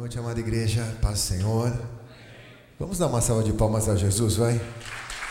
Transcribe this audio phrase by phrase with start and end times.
[0.00, 1.78] noite, amada igreja, paz do Senhor.
[2.78, 4.58] Vamos dar uma salva de palmas a Jesus, vai?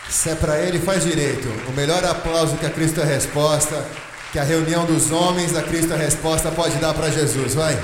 [0.08, 1.48] Se é para Ele, faz direito.
[1.68, 3.84] O melhor aplauso que a Cristo é Resposta,
[4.30, 7.76] que a reunião dos homens da Cristo é Resposta pode dar para Jesus, vai?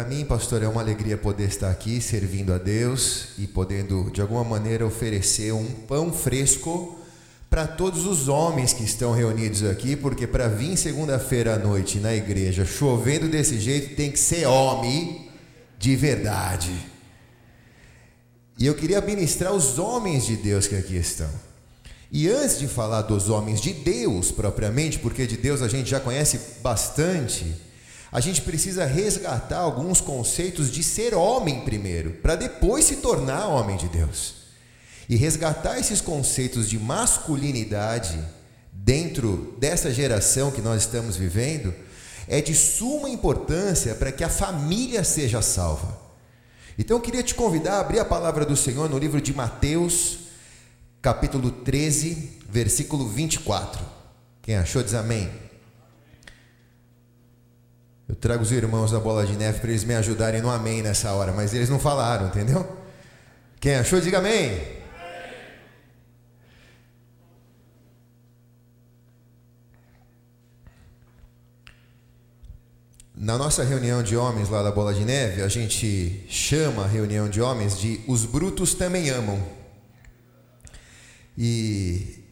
[0.00, 4.22] Para mim, pastor, é uma alegria poder estar aqui servindo a Deus e podendo, de
[4.22, 6.98] alguma maneira, oferecer um pão fresco
[7.50, 12.14] para todos os homens que estão reunidos aqui, porque para vir segunda-feira à noite na
[12.14, 15.28] igreja chovendo desse jeito tem que ser homem
[15.78, 16.72] de verdade.
[18.58, 21.28] E eu queria ministrar os homens de Deus que aqui estão.
[22.10, 26.00] E antes de falar dos homens de Deus propriamente, porque de Deus a gente já
[26.00, 27.68] conhece bastante
[28.12, 33.76] a gente precisa resgatar alguns conceitos de ser homem primeiro, para depois se tornar homem
[33.76, 34.34] de Deus.
[35.08, 38.18] E resgatar esses conceitos de masculinidade
[38.72, 41.74] dentro dessa geração que nós estamos vivendo
[42.26, 45.98] é de suma importância para que a família seja salva.
[46.78, 50.18] Então eu queria te convidar a abrir a palavra do Senhor no livro de Mateus,
[51.02, 53.84] capítulo 13, versículo 24.
[54.42, 55.49] Quem achou diz amém.
[58.10, 61.12] Eu trago os irmãos da Bola de Neve para eles me ajudarem no amém nessa
[61.12, 62.68] hora, mas eles não falaram, entendeu?
[63.60, 64.60] Quem achou, diga amém.
[73.14, 77.28] Na nossa reunião de homens lá da Bola de Neve, a gente chama a reunião
[77.28, 79.40] de homens de os brutos também amam.
[81.38, 82.24] E,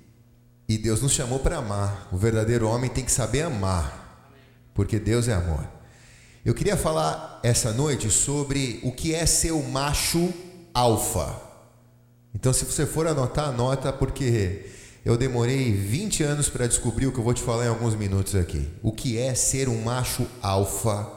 [0.68, 2.08] e Deus nos chamou para amar.
[2.10, 4.07] O verdadeiro homem tem que saber amar
[4.78, 5.66] porque Deus é amor.
[6.44, 10.32] Eu queria falar essa noite sobre o que é ser o macho
[10.72, 11.34] alfa.
[12.32, 14.70] Então, se você for anotar, anota, porque
[15.04, 18.36] eu demorei 20 anos para descobrir o que eu vou te falar em alguns minutos
[18.36, 18.68] aqui.
[18.80, 21.10] O que é ser um macho alfa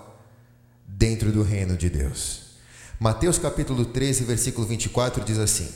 [0.87, 2.55] dentro do reino de Deus.
[2.99, 5.69] Mateus capítulo 13, versículo 24 diz assim: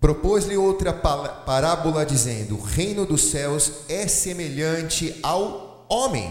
[0.00, 5.63] Propôs-lhe outra parábola dizendo: O reino dos céus é semelhante ao
[5.94, 6.30] homem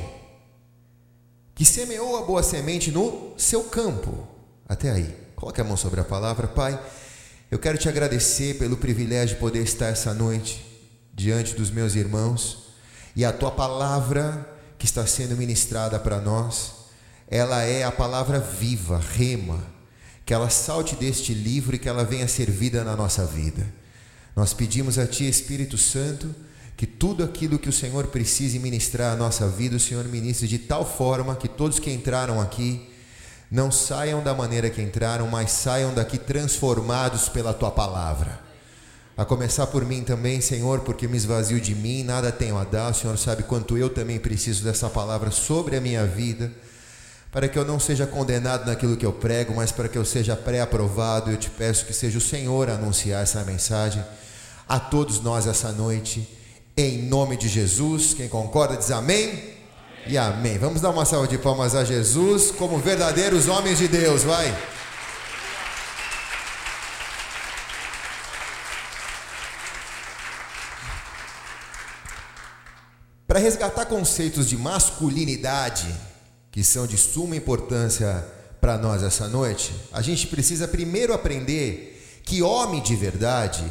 [1.56, 4.28] que semeou a boa semente no seu campo.
[4.68, 5.16] Até aí.
[5.36, 6.80] Coloque a mão sobre a palavra, Pai.
[7.50, 10.66] Eu quero te agradecer pelo privilégio de poder estar essa noite
[11.14, 12.64] diante dos meus irmãos
[13.16, 16.74] e a tua palavra que está sendo ministrada para nós,
[17.28, 19.64] ela é a palavra viva, rema,
[20.26, 23.66] que ela salte deste livro e que ela venha servida na nossa vida.
[24.36, 26.34] Nós pedimos a ti, Espírito Santo,
[26.84, 30.58] que tudo aquilo que o Senhor precise ministrar à nossa vida, o Senhor ministre de
[30.58, 32.90] tal forma que todos que entraram aqui
[33.50, 38.38] não saiam da maneira que entraram, mas saiam daqui transformados pela tua palavra.
[39.16, 42.92] A começar por mim também, Senhor, porque me esvazio de mim, nada tenho a dar.
[42.92, 46.52] O Senhor sabe quanto eu também preciso dessa palavra sobre a minha vida,
[47.32, 50.36] para que eu não seja condenado naquilo que eu prego, mas para que eu seja
[50.36, 51.32] pré-aprovado.
[51.32, 54.04] Eu te peço que seja o Senhor a anunciar essa mensagem
[54.68, 56.43] a todos nós essa noite
[56.76, 58.14] em nome de Jesus.
[58.14, 59.54] Quem concorda diz amém.
[60.06, 60.58] E amém.
[60.58, 64.54] Vamos dar uma salva de palmas a Jesus como verdadeiros homens de Deus, vai.
[73.26, 75.88] Para resgatar conceitos de masculinidade,
[76.52, 78.24] que são de suma importância
[78.60, 83.64] para nós essa noite, a gente precisa primeiro aprender que homem de verdade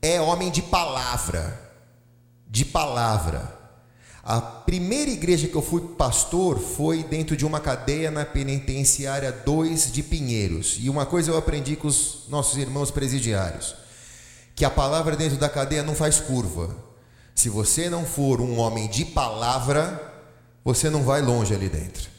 [0.00, 1.69] é homem de palavra
[2.50, 3.58] de palavra.
[4.22, 9.92] A primeira igreja que eu fui pastor foi dentro de uma cadeia na penitenciária 2
[9.92, 10.76] de Pinheiros.
[10.78, 13.74] E uma coisa eu aprendi com os nossos irmãos presidiários:
[14.54, 16.76] que a palavra dentro da cadeia não faz curva.
[17.34, 20.12] Se você não for um homem de palavra,
[20.62, 22.10] você não vai longe ali dentro.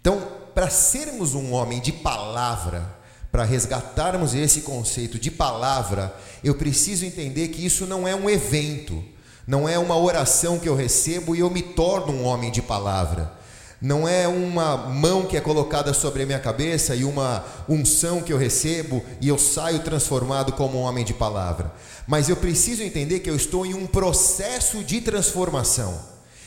[0.00, 2.96] Então, para sermos um homem de palavra,
[3.30, 9.04] para resgatarmos esse conceito de palavra, eu preciso entender que isso não é um evento
[9.48, 13.32] não é uma oração que eu recebo e eu me torno um homem de palavra.
[13.80, 18.30] Não é uma mão que é colocada sobre a minha cabeça e uma unção que
[18.30, 21.72] eu recebo e eu saio transformado como um homem de palavra.
[22.06, 25.98] Mas eu preciso entender que eu estou em um processo de transformação.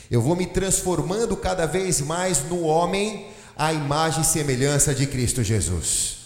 [0.08, 3.26] Eu vou me transformando cada vez mais no homem
[3.56, 6.18] à imagem e semelhança de Cristo Jesus.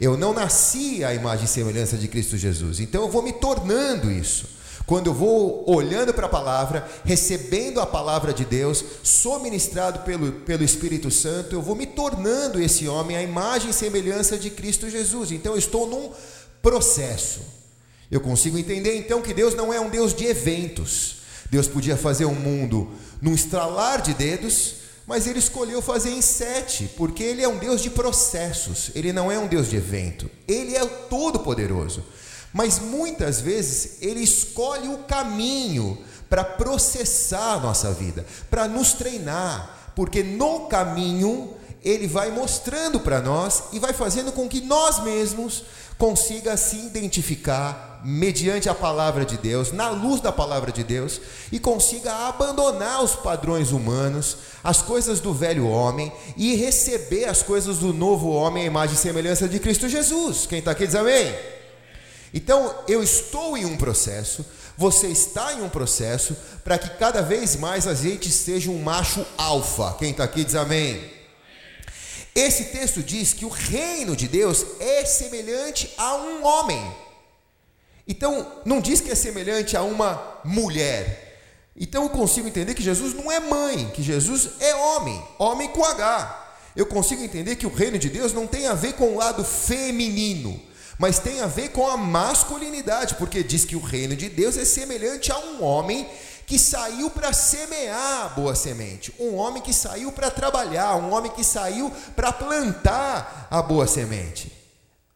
[0.00, 4.10] Eu não nasci à imagem e semelhança de Cristo Jesus, então eu vou me tornando
[4.10, 4.61] isso.
[4.92, 10.30] Quando eu vou olhando para a palavra, recebendo a palavra de Deus, sou ministrado pelo,
[10.30, 14.90] pelo Espírito Santo, eu vou me tornando esse homem, a imagem e semelhança de Cristo
[14.90, 15.32] Jesus.
[15.32, 16.12] Então eu estou num
[16.60, 17.40] processo.
[18.10, 21.22] Eu consigo entender então que Deus não é um Deus de eventos.
[21.50, 24.74] Deus podia fazer um mundo num estralar de dedos,
[25.06, 29.32] mas ele escolheu fazer em sete, porque ele é um Deus de processos, ele não
[29.32, 32.04] é um Deus de evento, ele é todo-poderoso.
[32.52, 39.92] Mas muitas vezes ele escolhe o caminho para processar a nossa vida, para nos treinar,
[39.94, 41.54] porque no caminho
[41.84, 45.64] ele vai mostrando para nós e vai fazendo com que nós mesmos
[45.98, 51.20] consiga se identificar mediante a palavra de Deus, na luz da palavra de Deus,
[51.52, 57.78] e consiga abandonar os padrões humanos, as coisas do velho homem e receber as coisas
[57.78, 60.46] do novo homem, a imagem e semelhança de Cristo Jesus.
[60.46, 61.32] Quem está aqui diz amém?
[62.34, 64.44] Então, eu estou em um processo,
[64.76, 66.34] você está em um processo,
[66.64, 69.94] para que cada vez mais a gente seja um macho alfa.
[69.98, 71.10] Quem está aqui diz amém.
[72.34, 76.82] Esse texto diz que o reino de Deus é semelhante a um homem.
[78.08, 81.28] Então, não diz que é semelhante a uma mulher.
[81.76, 85.84] Então, eu consigo entender que Jesus não é mãe, que Jesus é homem, homem com
[85.84, 86.38] H.
[86.74, 89.44] Eu consigo entender que o reino de Deus não tem a ver com o lado
[89.44, 90.58] feminino
[91.02, 94.64] mas tem a ver com a masculinidade, porque diz que o reino de Deus é
[94.64, 96.08] semelhante a um homem
[96.46, 101.32] que saiu para semear a boa semente, um homem que saiu para trabalhar, um homem
[101.32, 104.52] que saiu para plantar a boa semente.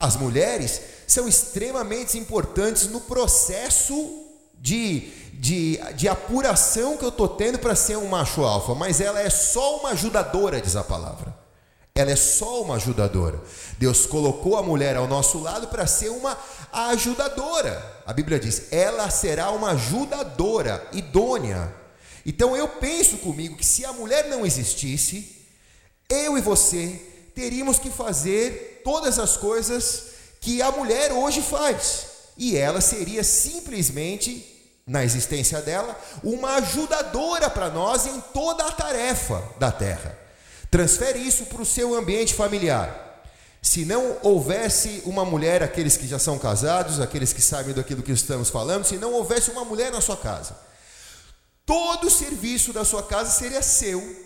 [0.00, 4.24] As mulheres são extremamente importantes no processo
[4.58, 9.20] de, de, de apuração que eu estou tendo para ser um macho alfa, mas ela
[9.20, 11.45] é só uma ajudadora, diz a palavra.
[11.96, 13.40] Ela é só uma ajudadora.
[13.78, 16.36] Deus colocou a mulher ao nosso lado para ser uma
[16.70, 18.02] ajudadora.
[18.04, 21.74] A Bíblia diz: ela será uma ajudadora idônea.
[22.24, 25.42] Então eu penso comigo que se a mulher não existisse,
[26.06, 27.00] eu e você
[27.34, 30.08] teríamos que fazer todas as coisas
[30.40, 32.08] que a mulher hoje faz.
[32.36, 34.44] E ela seria simplesmente,
[34.86, 40.25] na existência dela, uma ajudadora para nós em toda a tarefa da terra.
[40.70, 43.04] Transfere isso para o seu ambiente familiar.
[43.62, 48.12] Se não houvesse uma mulher, aqueles que já são casados, aqueles que sabem daquilo que
[48.12, 50.56] estamos falando, se não houvesse uma mulher na sua casa,
[51.64, 54.24] todo o serviço da sua casa seria seu,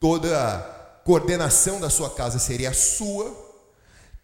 [0.00, 0.58] toda a
[1.04, 3.32] coordenação da sua casa seria sua,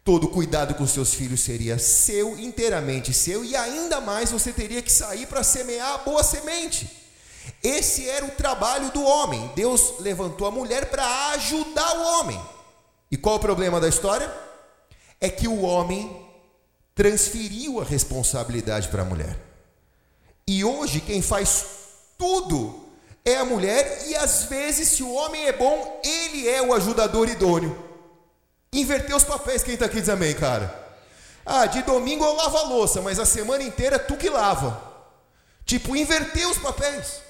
[0.03, 4.81] todo o cuidado com seus filhos seria seu, inteiramente seu, e ainda mais você teria
[4.81, 7.08] que sair para semear a boa semente.
[7.63, 9.51] Esse era o trabalho do homem.
[9.55, 12.41] Deus levantou a mulher para ajudar o homem.
[13.11, 14.31] E qual o problema da história?
[15.19, 16.25] É que o homem
[16.95, 19.37] transferiu a responsabilidade para a mulher.
[20.47, 21.65] E hoje quem faz
[22.17, 22.89] tudo
[23.23, 27.29] é a mulher, e às vezes, se o homem é bom, ele é o ajudador
[27.29, 27.77] idôneo.
[28.73, 30.87] Inverter os papéis, quem está aqui diz amém, cara?
[31.45, 34.81] Ah, de domingo eu lavo a louça, mas a semana inteira tu que lava.
[35.65, 37.21] Tipo, inverter os papéis.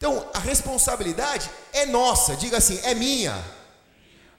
[0.00, 3.38] Então, a responsabilidade é nossa, diga assim, é minha.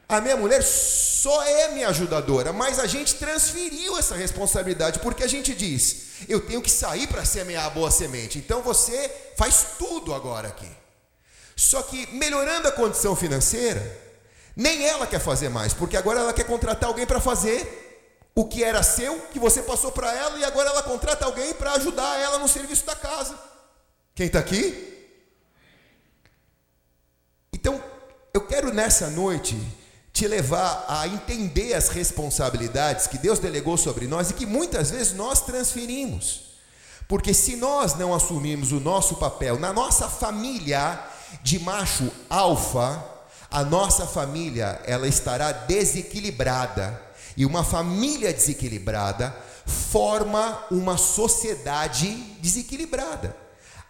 [0.10, 5.28] A minha mulher só é minha ajudadora, mas a gente transferiu essa responsabilidade, porque a
[5.28, 10.16] gente diz: eu tenho que sair para semear a boa semente, então você faz tudo
[10.16, 10.68] agora aqui.
[11.56, 14.00] Só que melhorando a condição financeira,
[14.56, 18.64] nem ela quer fazer mais, porque agora ela quer contratar alguém para fazer o que
[18.64, 22.40] era seu, que você passou para ela, e agora ela contrata alguém para ajudar ela
[22.40, 23.38] no serviço da casa.
[24.16, 24.91] Quem está aqui?
[27.54, 27.84] Então,
[28.34, 29.60] eu quero nessa noite
[30.14, 35.14] te levar a entender as responsabilidades que Deus delegou sobre nós e que muitas vezes
[35.14, 36.52] nós transferimos.
[37.08, 40.98] Porque se nós não assumirmos o nosso papel na nossa família
[41.44, 43.04] de macho alfa,
[43.50, 47.02] a nossa família ela estará desequilibrada.
[47.36, 53.36] E uma família desequilibrada forma uma sociedade desequilibrada.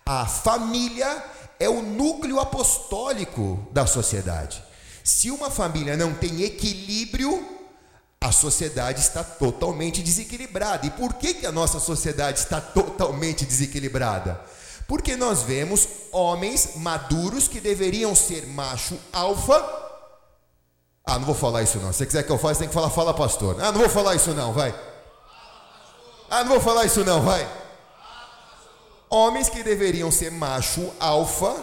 [0.04, 1.24] A família
[1.62, 4.64] é o núcleo apostólico da sociedade.
[5.04, 7.48] Se uma família não tem equilíbrio,
[8.20, 10.88] a sociedade está totalmente desequilibrada.
[10.88, 14.42] E por que, que a nossa sociedade está totalmente desequilibrada?
[14.88, 19.58] Porque nós vemos homens maduros que deveriam ser macho alfa.
[21.06, 21.92] Ah, não vou falar isso não.
[21.92, 23.56] Se você quiser que eu faça, tem que falar, fala pastor.
[23.60, 24.74] Ah, não vou falar isso não, vai.
[26.30, 27.61] Ah, não vou falar isso não, vai.
[29.14, 31.54] Homens que deveriam ser macho alfa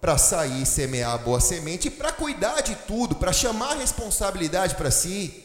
[0.00, 4.90] para sair semear a boa semente, para cuidar de tudo, para chamar a responsabilidade para
[4.90, 5.44] si,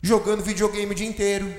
[0.00, 1.54] jogando videogame o dia inteiro,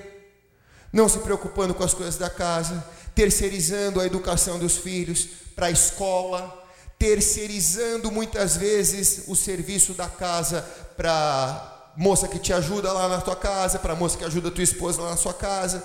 [0.91, 5.72] não se preocupando com as coisas da casa, terceirizando a educação dos filhos para a
[5.72, 6.65] escola,
[6.98, 10.62] terceirizando muitas vezes o serviço da casa
[10.98, 14.63] para moça que te ajuda lá na tua casa, para moça que ajuda a tua
[14.63, 15.84] esposa lá na sua casa.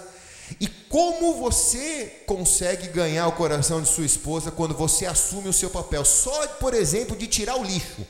[0.60, 5.70] E como você consegue ganhar o coração de sua esposa quando você assume o seu
[5.70, 6.04] papel?
[6.04, 8.06] Só, por exemplo, de tirar o lixo.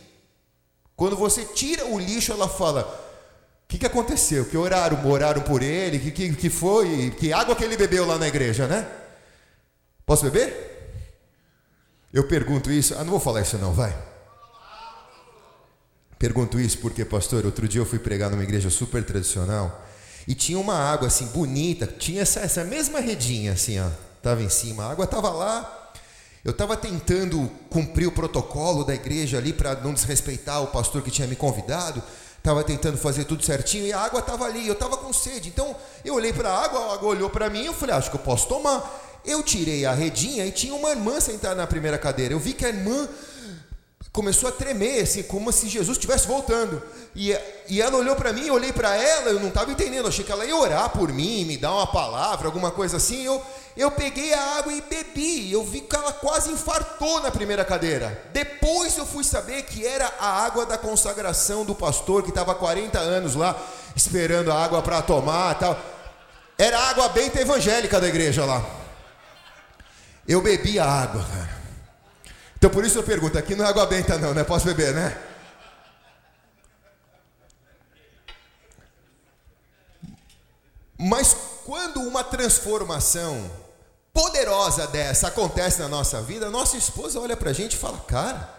[0.96, 2.82] Quando você tira o lixo, ela fala:
[3.64, 4.44] O que, que aconteceu?
[4.44, 5.98] Que oraram, oraram por ele?
[5.98, 7.10] Que, que, que foi?
[7.18, 8.88] Que água que ele bebeu lá na igreja, né?
[10.06, 10.68] Posso beber?
[12.12, 13.94] Eu pergunto isso, ah, não vou falar isso não, vai.
[16.18, 19.86] Pergunto isso porque, pastor, outro dia eu fui pregar numa igreja super tradicional
[20.28, 23.88] e tinha uma água assim bonita, tinha essa, essa mesma redinha assim, ó,
[24.22, 25.74] tava em cima, a água tava lá.
[26.44, 31.10] Eu estava tentando cumprir o protocolo da igreja ali para não desrespeitar o pastor que
[31.10, 32.02] tinha me convidado.
[32.36, 34.66] Estava tentando fazer tudo certinho e a água estava ali.
[34.66, 35.48] Eu estava com sede.
[35.48, 37.64] Então eu olhei para a água, a água olhou para mim.
[37.64, 39.20] Eu falei, ah, acho que eu posso tomar.
[39.24, 42.32] Eu tirei a redinha e tinha uma irmã sentada na primeira cadeira.
[42.32, 43.08] Eu vi que a irmã
[44.12, 46.82] começou a tremer, assim, como se Jesus estivesse voltando.
[47.14, 47.36] E,
[47.68, 50.32] e ela olhou para mim, eu olhei para ela, eu não estava entendendo, achei que
[50.32, 53.24] ela ia orar por mim, me dar uma palavra, alguma coisa assim.
[53.24, 53.42] Eu,
[53.76, 55.52] eu peguei a água e bebi.
[55.52, 58.24] Eu vi que ela quase infartou na primeira cadeira.
[58.32, 62.98] Depois eu fui saber que era a água da consagração do pastor, que estava 40
[62.98, 63.56] anos lá,
[63.94, 65.78] esperando a água para tomar tal.
[66.56, 68.64] Era a água benta evangélica da igreja lá.
[70.26, 71.57] Eu bebi a água, cara.
[72.58, 74.44] Então por isso eu pergunto, aqui não é água benta não, né?
[74.44, 75.16] Posso beber, né?
[80.98, 83.48] Mas quando uma transformação
[84.12, 88.52] poderosa dessa acontece na nossa vida, nossa esposa olha pra gente e fala: Cara,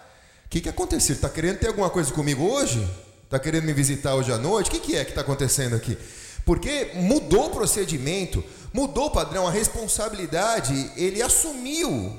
[0.46, 1.16] o que, que aconteceu?
[1.16, 2.88] Está querendo ter alguma coisa comigo hoje?
[3.26, 4.70] Está querendo me visitar hoje à noite?
[4.70, 5.98] O que, que é que está acontecendo aqui?
[6.46, 8.42] Porque mudou o procedimento,
[8.74, 12.16] mudou o padrão, a responsabilidade, ele assumiu,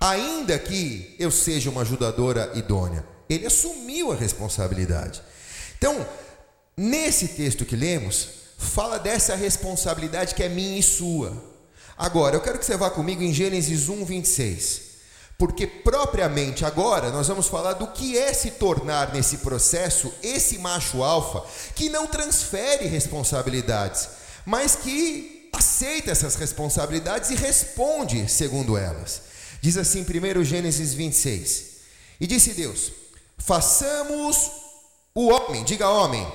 [0.00, 5.22] ainda que eu seja uma ajudadora idônea, ele assumiu a responsabilidade.
[5.76, 6.06] Então,
[6.76, 11.32] nesse texto que lemos, fala dessa responsabilidade que é minha e sua.
[11.96, 14.90] Agora, eu quero que você vá comigo em Gênesis 1, 26.
[15.38, 21.02] Porque propriamente agora nós vamos falar do que é se tornar nesse processo esse macho
[21.02, 21.42] alfa
[21.74, 24.08] que não transfere responsabilidades,
[24.44, 29.29] mas que aceita essas responsabilidades e responde segundo elas.
[29.60, 31.64] Diz assim, 1 Gênesis 26.
[32.20, 32.92] E disse Deus:
[33.38, 34.50] Façamos
[35.14, 36.26] o homem, diga homem,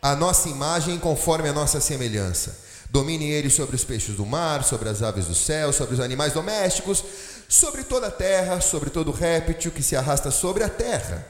[0.00, 2.66] a nossa imagem conforme a nossa semelhança.
[2.90, 6.32] Domine ele sobre os peixes do mar, sobre as aves do céu, sobre os animais
[6.32, 7.04] domésticos,
[7.48, 11.26] sobre toda a terra, sobre todo réptil que se arrasta sobre a terra.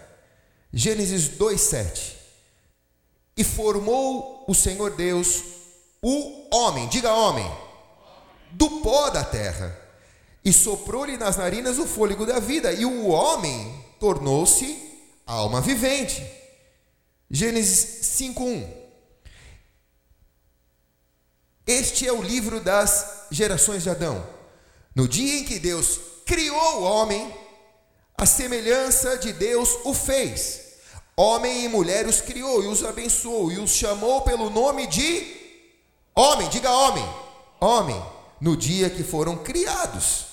[0.72, 2.16] Gênesis 2:7.
[3.36, 5.42] E formou o Senhor Deus
[6.02, 7.50] o homem, diga homem,
[8.52, 9.76] do pó da terra,
[10.44, 14.76] e soprou-lhe nas narinas o fôlego da vida, e o homem tornou-se
[15.26, 16.24] alma vivente.
[17.30, 18.66] Gênesis 5:1.
[21.66, 24.26] Este é o livro das gerações de Adão.
[24.94, 27.34] No dia em que Deus criou o homem,
[28.16, 30.60] a semelhança de Deus o fez.
[31.14, 35.38] Homem e mulher os criou e os abençoou e os chamou pelo nome de
[36.18, 37.08] Homem, diga homem.
[37.60, 38.04] Homem,
[38.40, 40.26] no dia que foram criados.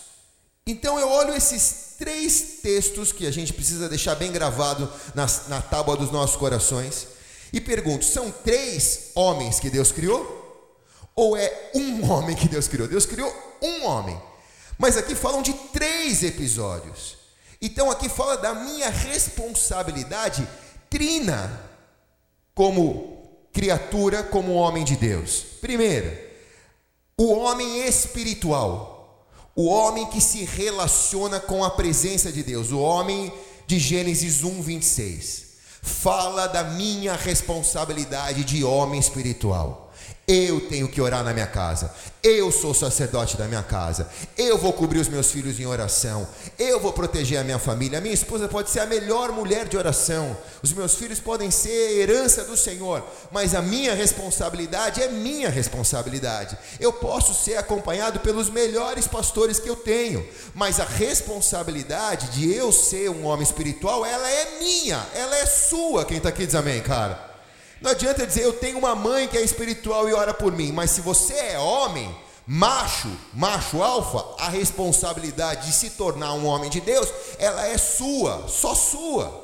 [0.67, 5.61] Então eu olho esses três textos que a gente precisa deixar bem gravado na, na
[5.61, 7.07] tábua dos nossos corações
[7.53, 10.43] e pergunto: são três homens que Deus criou?
[11.15, 12.87] Ou é um homem que Deus criou?
[12.87, 13.31] Deus criou
[13.61, 14.19] um homem.
[14.77, 17.17] Mas aqui falam de três episódios.
[17.61, 20.47] Então aqui fala da minha responsabilidade
[20.89, 21.61] trina
[22.53, 25.43] como criatura como homem de Deus.
[25.61, 26.11] Primeiro,
[27.17, 28.94] o homem espiritual,
[29.55, 33.31] o homem que se relaciona com a presença de Deus, o homem
[33.65, 35.45] de Gênesis 1, 26.
[35.81, 39.93] Fala da minha responsabilidade de homem espiritual.
[40.27, 41.93] Eu tenho que orar na minha casa.
[42.23, 44.09] Eu sou sacerdote da minha casa.
[44.35, 46.27] Eu vou cobrir os meus filhos em oração.
[46.57, 47.99] Eu vou proteger a minha família.
[47.99, 50.35] A minha esposa pode ser a melhor mulher de oração.
[50.63, 53.03] Os meus filhos podem ser herança do Senhor.
[53.31, 56.57] Mas a minha responsabilidade é minha responsabilidade.
[56.79, 60.27] Eu posso ser acompanhado pelos melhores pastores que eu tenho.
[60.55, 65.05] Mas a responsabilidade de eu ser um homem espiritual, ela é minha.
[65.13, 66.03] Ela é sua.
[66.03, 67.34] Quem está aqui diz amém, cara.
[67.81, 70.91] Não adianta dizer eu tenho uma mãe que é espiritual e ora por mim, mas
[70.91, 72.15] se você é homem,
[72.47, 78.47] macho, macho alfa, a responsabilidade de se tornar um homem de Deus, ela é sua,
[78.47, 79.43] só sua.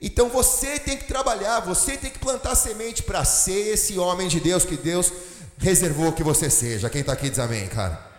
[0.00, 4.40] Então você tem que trabalhar, você tem que plantar semente para ser esse homem de
[4.40, 5.12] Deus que Deus
[5.58, 6.90] reservou que você seja.
[6.90, 8.10] Quem está aqui diz amém, cara.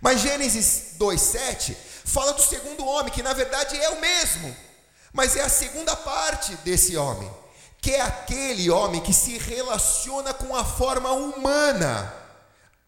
[0.00, 1.74] Mas Gênesis 2,7
[2.04, 4.54] fala do segundo homem, que na verdade é o mesmo,
[5.12, 7.30] mas é a segunda parte desse homem,
[7.84, 12.14] que é aquele homem que se relaciona com a forma humana,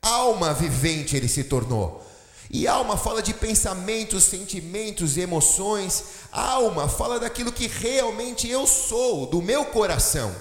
[0.00, 2.02] alma vivente ele se tornou.
[2.50, 6.02] E alma fala de pensamentos, sentimentos, emoções.
[6.32, 10.34] Alma fala daquilo que realmente eu sou, do meu coração.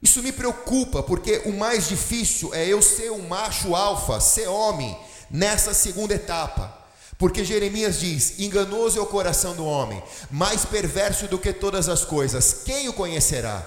[0.00, 4.98] Isso me preocupa, porque o mais difícil é eu ser um macho alfa, ser homem,
[5.30, 6.74] nessa segunda etapa.
[7.18, 12.04] Porque Jeremias diz: enganoso é o coração do homem, mais perverso do que todas as
[12.04, 13.66] coisas, quem o conhecerá?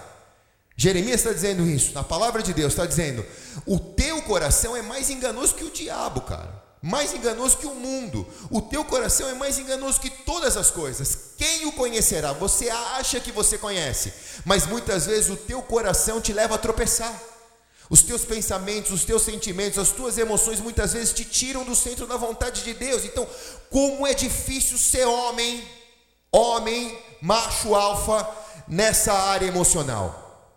[0.77, 3.25] Jeremias está dizendo isso, na palavra de Deus está dizendo:
[3.65, 8.27] o teu coração é mais enganoso que o diabo, cara mais enganoso que o mundo.
[8.49, 11.33] O teu coração é mais enganoso que todas as coisas.
[11.37, 12.33] Quem o conhecerá?
[12.33, 14.11] Você acha que você conhece,
[14.43, 17.13] mas muitas vezes o teu coração te leva a tropeçar.
[17.91, 22.07] Os teus pensamentos, os teus sentimentos, as tuas emoções muitas vezes te tiram do centro
[22.07, 23.03] da vontade de Deus.
[23.03, 23.27] Então,
[23.69, 25.61] como é difícil ser homem,
[26.31, 28.25] homem, macho alfa
[28.65, 30.55] nessa área emocional.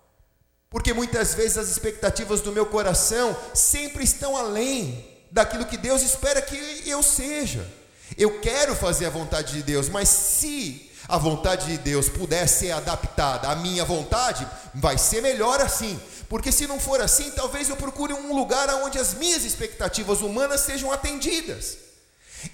[0.71, 6.41] Porque muitas vezes as expectativas do meu coração sempre estão além daquilo que Deus espera
[6.41, 7.69] que eu seja.
[8.17, 12.71] Eu quero fazer a vontade de Deus, mas se a vontade de Deus puder ser
[12.71, 16.01] adaptada à minha vontade, vai ser melhor assim.
[16.29, 20.63] Porque se não for assim, talvez eu procure um lugar onde as minhas expectativas humanas
[20.63, 21.79] sejam atendidas.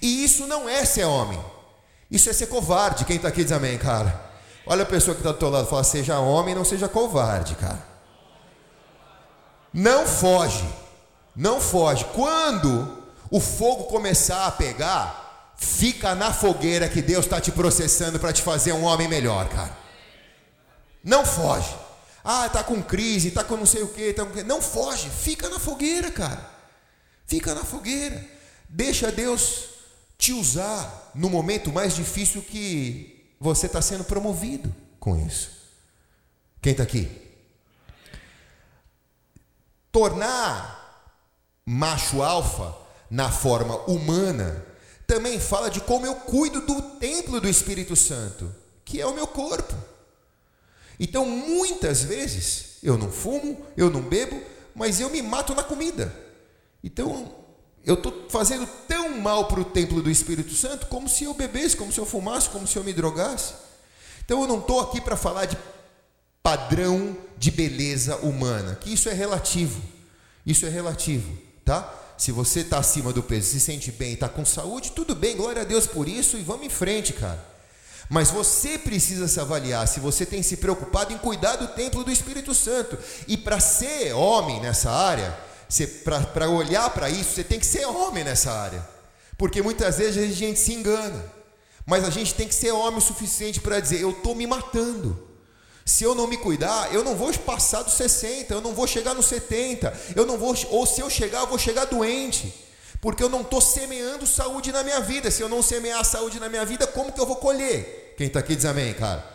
[0.01, 1.43] E isso não é ser homem.
[2.09, 3.05] Isso é ser covarde.
[3.05, 4.31] Quem está aqui diz amém, cara.
[4.65, 7.55] Olha a pessoa que está do teu lado e fala: seja homem, não seja covarde,
[7.55, 7.83] cara.
[9.73, 10.67] Não foge.
[11.35, 12.05] Não foge.
[12.13, 12.97] Quando
[13.29, 18.41] o fogo começar a pegar, fica na fogueira que Deus está te processando para te
[18.41, 19.77] fazer um homem melhor, cara.
[21.03, 21.73] Não foge.
[22.23, 24.43] Ah, tá com crise, tá com não sei o que, tá com...
[24.43, 26.49] não foge, fica na fogueira, cara.
[27.25, 28.23] Fica na fogueira.
[28.69, 29.65] Deixa Deus
[30.17, 35.49] te usar no momento mais difícil que você está sendo promovido com isso.
[36.61, 37.09] Quem está aqui?
[39.91, 40.79] Tornar
[41.65, 42.75] macho alfa,
[43.09, 44.65] na forma humana,
[45.05, 48.53] também fala de como eu cuido do templo do Espírito Santo,
[48.85, 49.75] que é o meu corpo.
[51.01, 54.39] Então, muitas vezes, eu não fumo, eu não bebo,
[54.75, 56.15] mas eu me mato na comida.
[56.83, 57.33] Então,
[57.83, 61.75] eu estou fazendo tão mal para o templo do Espírito Santo como se eu bebesse,
[61.75, 63.55] como se eu fumasse, como se eu me drogasse.
[64.23, 65.57] Então, eu não estou aqui para falar de
[66.43, 69.81] padrão de beleza humana, que isso é relativo.
[70.45, 71.93] Isso é relativo tá?
[72.17, 75.61] Se você está acima do peso, se sente bem, está com saúde, tudo bem, glória
[75.61, 77.43] a Deus por isso e vamos em frente, cara.
[78.11, 82.11] Mas você precisa se avaliar se você tem se preocupado em cuidar do templo do
[82.11, 82.97] Espírito Santo.
[83.25, 85.33] E para ser homem nessa área,
[86.33, 88.85] para olhar para isso, você tem que ser homem nessa área.
[89.37, 91.23] Porque muitas vezes a gente se engana.
[91.85, 95.29] Mas a gente tem que ser homem o suficiente para dizer: eu estou me matando.
[95.85, 99.13] Se eu não me cuidar, eu não vou passar dos 60, eu não vou chegar
[99.13, 102.53] nos 70, eu não vou, ou se eu chegar, eu vou chegar doente,
[102.99, 105.31] porque eu não estou semeando saúde na minha vida.
[105.31, 108.00] Se eu não semear saúde na minha vida, como que eu vou colher?
[108.17, 109.25] Quem está aqui diz amém, cara.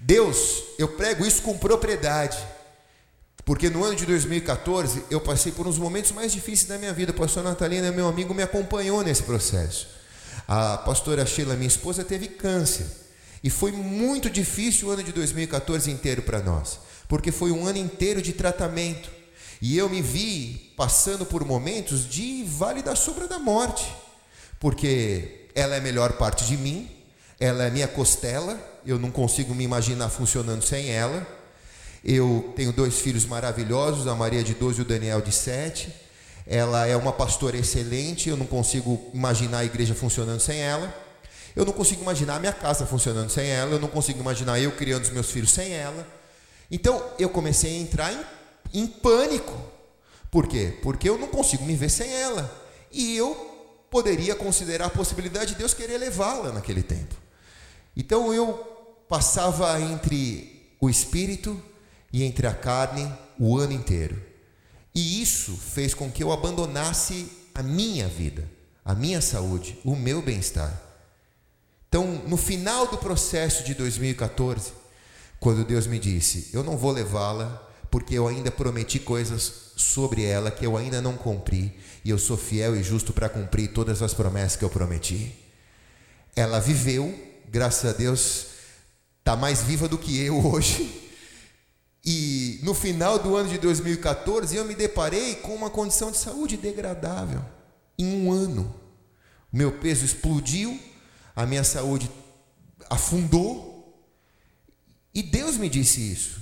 [0.00, 2.38] Deus, eu prego isso com propriedade,
[3.44, 7.12] porque no ano de 2014 eu passei por uns momentos mais difíceis da minha vida.
[7.12, 9.88] A pastora Natalina, meu amigo, me acompanhou nesse processo.
[10.46, 12.86] A pastora Sheila, minha esposa, teve câncer.
[13.42, 17.78] E foi muito difícil o ano de 2014 inteiro para nós, porque foi um ano
[17.78, 19.10] inteiro de tratamento.
[19.60, 23.86] E eu me vi passando por momentos de vale da sombra da morte,
[24.60, 26.90] porque ela é a melhor parte de mim,
[27.38, 31.26] ela é minha costela, eu não consigo me imaginar funcionando sem ela.
[32.04, 35.92] Eu tenho dois filhos maravilhosos, a Maria de 12 e o Daniel de 7.
[36.46, 40.94] Ela é uma pastora excelente, eu não consigo imaginar a igreja funcionando sem ela.
[41.54, 44.72] Eu não consigo imaginar a minha casa funcionando sem ela, eu não consigo imaginar eu
[44.72, 46.06] criando os meus filhos sem ela.
[46.70, 49.52] Então eu comecei a entrar em, em pânico.
[50.30, 50.78] Por quê?
[50.82, 52.48] Porque eu não consigo me ver sem ela.
[52.92, 53.34] E eu
[53.90, 57.15] poderia considerar a possibilidade de Deus querer levá-la naquele tempo.
[57.96, 58.52] Então eu
[59.08, 61.60] passava entre o espírito
[62.12, 64.20] e entre a carne o ano inteiro.
[64.94, 68.48] E isso fez com que eu abandonasse a minha vida,
[68.84, 70.82] a minha saúde, o meu bem-estar.
[71.88, 74.72] Então, no final do processo de 2014,
[75.38, 80.50] quando Deus me disse: Eu não vou levá-la, porque eu ainda prometi coisas sobre ela
[80.50, 84.14] que eu ainda não cumpri, e eu sou fiel e justo para cumprir todas as
[84.14, 85.34] promessas que eu prometi.
[86.34, 87.14] Ela viveu,
[87.50, 88.46] graças a Deus,
[89.18, 91.02] está mais viva do que eu hoje.
[92.04, 96.56] E no final do ano de 2014 eu me deparei com uma condição de saúde
[96.56, 97.44] degradável.
[97.98, 98.72] Em um ano,
[99.52, 100.78] o meu peso explodiu,
[101.34, 102.08] a minha saúde
[102.88, 104.06] afundou.
[105.12, 106.40] E Deus me disse isso.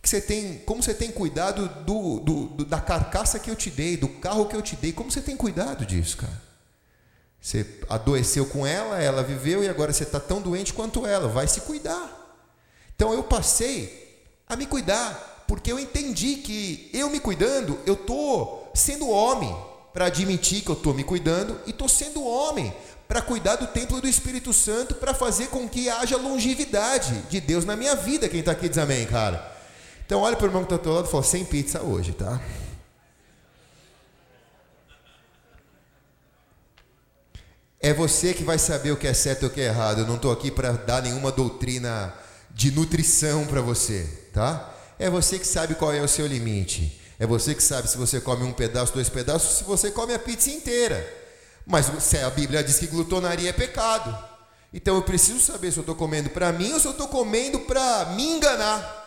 [0.00, 3.70] Que você tem, como você tem cuidado do, do, do, da carcaça que eu te
[3.70, 6.51] dei, do carro que eu te dei, como você tem cuidado disso, cara?
[7.42, 11.48] Você adoeceu com ela, ela viveu e agora você está tão doente quanto ela, vai
[11.48, 12.38] se cuidar.
[12.94, 18.70] Então eu passei a me cuidar, porque eu entendi que eu me cuidando, eu estou
[18.74, 19.54] sendo homem
[19.92, 22.72] para admitir que eu estou me cuidando e estou sendo homem
[23.08, 27.64] para cuidar do templo do Espírito Santo, para fazer com que haja longevidade de Deus
[27.64, 28.28] na minha vida.
[28.28, 29.52] Quem está aqui diz amém, cara.
[30.06, 32.12] Então olha para o irmão que está ao teu lado e fala, sem pizza hoje,
[32.12, 32.40] tá?
[37.82, 40.02] É você que vai saber o que é certo e o que é errado.
[40.02, 42.14] Eu não estou aqui para dar nenhuma doutrina
[42.50, 44.72] de nutrição para você, tá?
[45.00, 47.00] É você que sabe qual é o seu limite.
[47.18, 50.18] É você que sabe se você come um pedaço, dois pedaços, se você come a
[50.18, 51.04] pizza inteira.
[51.66, 54.16] Mas a Bíblia diz que glutonaria é pecado.
[54.72, 57.58] Então eu preciso saber se eu estou comendo para mim ou se eu estou comendo
[57.60, 59.02] para me enganar.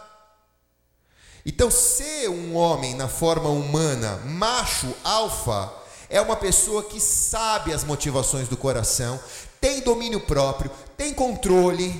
[1.45, 5.71] Então, ser um homem na forma humana, macho, alfa,
[6.09, 9.19] é uma pessoa que sabe as motivações do coração,
[9.59, 11.93] tem domínio próprio, tem controle,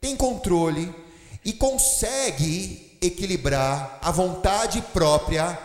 [0.00, 0.94] tem controle
[1.44, 5.58] e consegue equilibrar a vontade própria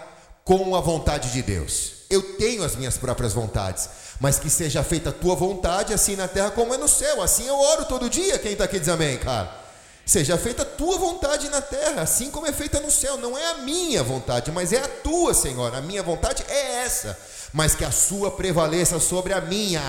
[0.44, 1.94] com a vontade de Deus.
[2.10, 6.28] Eu tenho as minhas próprias vontades, mas que seja feita a tua vontade, assim na
[6.28, 7.22] terra como é no céu.
[7.22, 8.38] Assim eu oro todo dia.
[8.38, 9.63] Quem está aqui diz amém, cara.
[10.06, 13.18] Seja feita a tua vontade na terra, assim como é feita no céu.
[13.18, 15.74] Não é a minha vontade, mas é a tua, Senhor.
[15.74, 17.18] A minha vontade é essa,
[17.54, 19.82] mas que a sua prevaleça sobre a minha.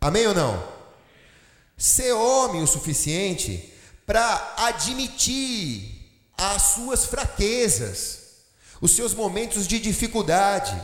[0.00, 0.66] Amém ou não?
[1.76, 3.74] Ser homem o suficiente
[4.06, 5.98] para admitir
[6.36, 8.20] as suas fraquezas,
[8.80, 10.74] os seus momentos de dificuldade.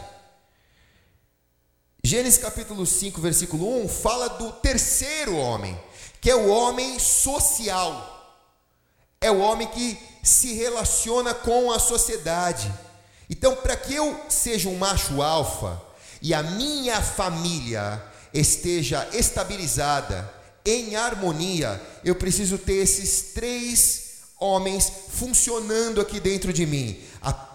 [2.05, 5.81] Gênesis capítulo 5, versículo 1 fala do terceiro homem
[6.25, 8.41] que é o homem social,
[9.21, 12.73] é o homem que se relaciona com a sociedade.
[13.29, 15.79] Então, para que eu seja um macho alfa
[16.23, 20.33] e a minha família esteja estabilizada,
[20.65, 26.99] em harmonia, eu preciso ter esses três homens funcionando aqui dentro de mim: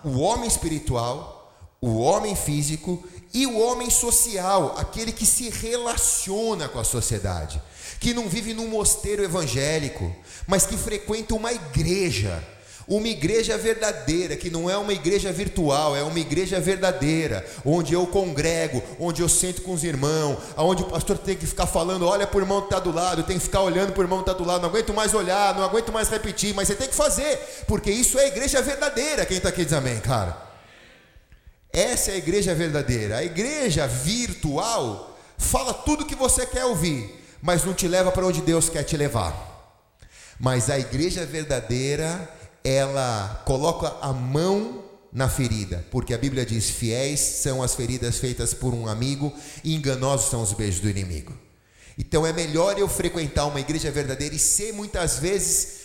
[0.04, 1.52] o homem espiritual,
[1.82, 3.04] o homem físico
[3.34, 7.60] e o homem social, aquele que se relaciona com a sociedade
[8.00, 10.16] que não vive num mosteiro evangélico,
[10.48, 12.42] mas que frequenta uma igreja,
[12.88, 18.08] uma igreja verdadeira, que não é uma igreja virtual, é uma igreja verdadeira, onde eu
[18.08, 22.26] congrego, onde eu sento com os irmãos, onde o pastor tem que ficar falando, olha
[22.26, 24.30] para o irmão que está do lado, tem que ficar olhando para o irmão que
[24.30, 26.96] está do lado, não aguento mais olhar, não aguento mais repetir, mas você tem que
[26.96, 29.26] fazer, porque isso é igreja verdadeira.
[29.26, 30.50] Quem está aqui diz amém, cara.
[31.72, 33.18] Essa é a igreja verdadeira.
[33.18, 38.41] A igreja virtual fala tudo que você quer ouvir, mas não te leva para onde
[38.41, 39.47] Deus quer te levar.
[40.39, 42.30] Mas a igreja verdadeira,
[42.63, 48.54] ela coloca a mão na ferida, porque a Bíblia diz: fiéis são as feridas feitas
[48.54, 51.38] por um amigo, e enganosos são os beijos do inimigo.
[51.97, 55.80] Então é melhor eu frequentar uma igreja verdadeira e ser muitas vezes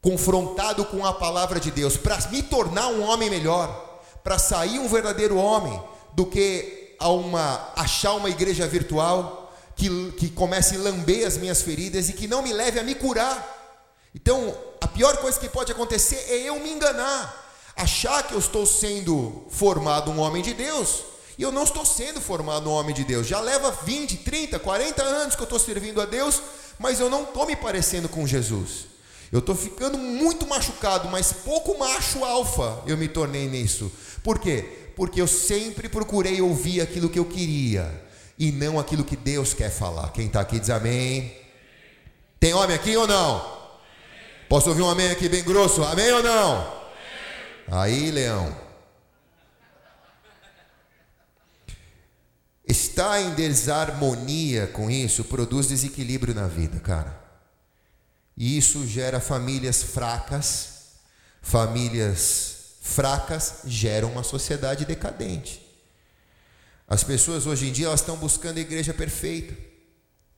[0.00, 4.88] confrontado com a palavra de Deus para me tornar um homem melhor, para sair um
[4.88, 5.80] verdadeiro homem,
[6.14, 9.43] do que a uma achar uma igreja virtual
[9.76, 12.94] que, que comece a lamber as minhas feridas e que não me leve a me
[12.94, 13.52] curar.
[14.14, 18.64] Então, a pior coisa que pode acontecer é eu me enganar, achar que eu estou
[18.64, 21.02] sendo formado um homem de Deus,
[21.36, 23.26] e eu não estou sendo formado um homem de Deus.
[23.26, 26.40] Já leva 20, 30, 40 anos que eu estou servindo a Deus,
[26.78, 28.86] mas eu não estou me parecendo com Jesus.
[29.32, 33.90] Eu estou ficando muito machucado, mas pouco macho alfa eu me tornei nisso.
[34.22, 34.92] Por quê?
[34.94, 38.03] Porque eu sempre procurei ouvir aquilo que eu queria
[38.38, 40.10] e não aquilo que Deus quer falar.
[40.12, 41.36] Quem está aqui diz amém.
[42.40, 43.54] Tem homem aqui ou não?
[44.48, 45.82] Posso ouvir um amém aqui bem grosso?
[45.82, 46.84] Amém ou não?
[47.68, 48.54] Aí, leão.
[52.66, 57.22] Estar em desarmonia com isso produz desequilíbrio na vida, cara.
[58.36, 60.68] E isso gera famílias fracas.
[61.40, 65.64] Famílias fracas geram uma sociedade decadente.
[66.86, 69.56] As pessoas hoje em dia elas estão buscando a igreja perfeita.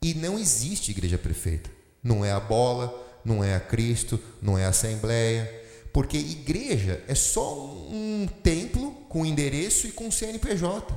[0.02, 1.70] E não existe igreja perfeita.
[2.02, 5.64] Não é a bola, não é a Cristo, não é a Assembleia.
[5.92, 10.96] Porque igreja é só um templo com endereço e com CNPJ.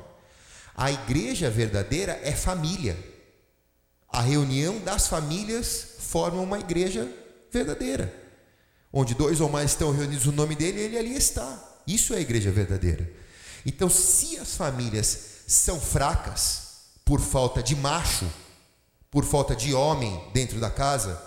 [0.76, 2.98] A igreja verdadeira é família.
[4.12, 7.10] A reunião das famílias forma uma igreja
[7.52, 8.14] verdadeira.
[8.92, 11.82] Onde dois ou mais estão reunidos no nome dele, ele ali está.
[11.88, 13.10] Isso é a igreja verdadeira.
[13.66, 16.62] Então, se as famílias são fracas
[17.04, 18.32] por falta de macho,
[19.10, 21.20] por falta de homem dentro da casa,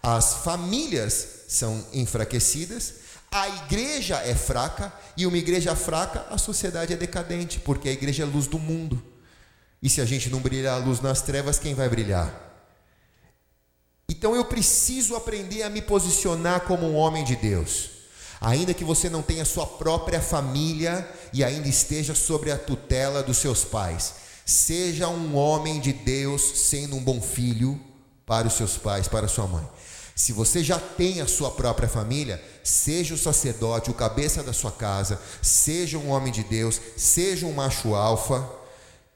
[0.00, 2.94] as famílias são enfraquecidas,
[3.28, 8.22] a igreja é fraca e uma igreja fraca, a sociedade é decadente, porque a igreja
[8.22, 9.02] é a luz do mundo.
[9.82, 12.32] E se a gente não brilhar a luz nas trevas, quem vai brilhar?
[14.08, 17.99] Então eu preciso aprender a me posicionar como um homem de Deus.
[18.40, 23.36] Ainda que você não tenha sua própria família e ainda esteja sobre a tutela dos
[23.36, 24.14] seus pais,
[24.46, 27.78] seja um homem de Deus sendo um bom filho
[28.24, 29.68] para os seus pais, para sua mãe.
[30.16, 34.72] Se você já tem a sua própria família, seja o sacerdote, o cabeça da sua
[34.72, 38.48] casa, seja um homem de Deus, seja um macho alfa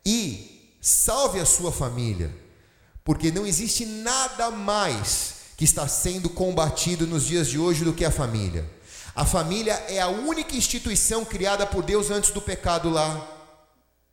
[0.04, 2.34] e salve a sua família,
[3.02, 8.04] porque não existe nada mais que está sendo combatido nos dias de hoje do que
[8.04, 8.68] a família.
[9.14, 13.29] A família é a única instituição criada por Deus antes do pecado lá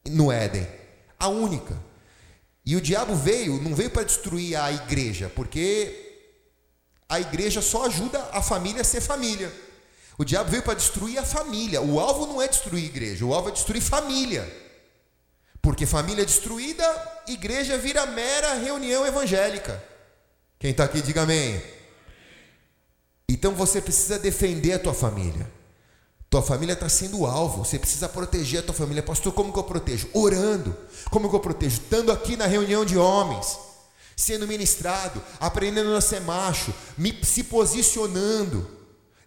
[0.07, 0.67] no Éden.
[1.19, 1.75] A única.
[2.65, 6.29] E o diabo veio, não veio para destruir a igreja, porque
[7.09, 9.51] a igreja só ajuda a família a ser família.
[10.17, 11.81] O diabo veio para destruir a família.
[11.81, 14.47] O alvo não é destruir a igreja, o alvo é destruir família.
[15.61, 16.85] Porque família destruída,
[17.27, 19.83] igreja vira mera reunião evangélica.
[20.59, 21.61] Quem está aqui, diga amém.
[23.33, 25.49] Então você precisa defender a tua família.
[26.29, 29.03] Tua família está sendo alvo, você precisa proteger a tua família.
[29.03, 30.09] Pastor, como que eu protejo?
[30.13, 30.75] Orando.
[31.09, 31.81] Como que eu protejo?
[31.81, 33.57] Estando aqui na reunião de homens
[34.15, 38.69] sendo ministrado, aprendendo a ser macho, me, se posicionando,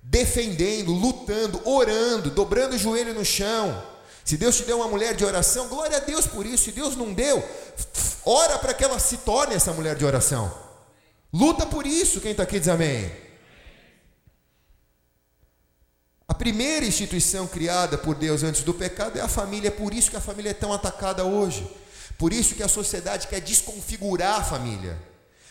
[0.03, 3.83] defendendo, lutando, orando, dobrando o joelho no chão.
[4.25, 6.65] Se Deus te deu uma mulher de oração, glória a Deus por isso.
[6.65, 7.43] Se Deus não deu,
[8.25, 10.53] ora para que ela se torne essa mulher de oração.
[11.33, 12.21] Luta por isso.
[12.21, 13.24] Quem está aqui diz amém.
[16.27, 20.11] A primeira instituição criada por Deus antes do pecado é a família, é por isso
[20.11, 21.67] que a família é tão atacada hoje.
[22.19, 24.99] Por isso que a sociedade quer desconfigurar a família.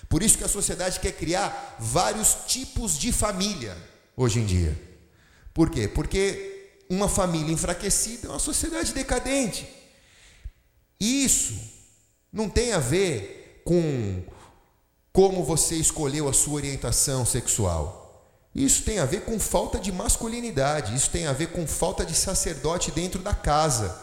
[0.09, 3.77] Por isso que a sociedade quer criar vários tipos de família
[4.15, 4.79] hoje em dia.
[5.53, 5.87] Por quê?
[5.87, 9.67] Porque uma família enfraquecida é uma sociedade decadente.
[10.99, 11.53] Isso
[12.31, 14.23] não tem a ver com
[15.11, 18.02] como você escolheu a sua orientação sexual.
[18.55, 22.13] Isso tem a ver com falta de masculinidade, isso tem a ver com falta de
[22.13, 23.99] sacerdote dentro da casa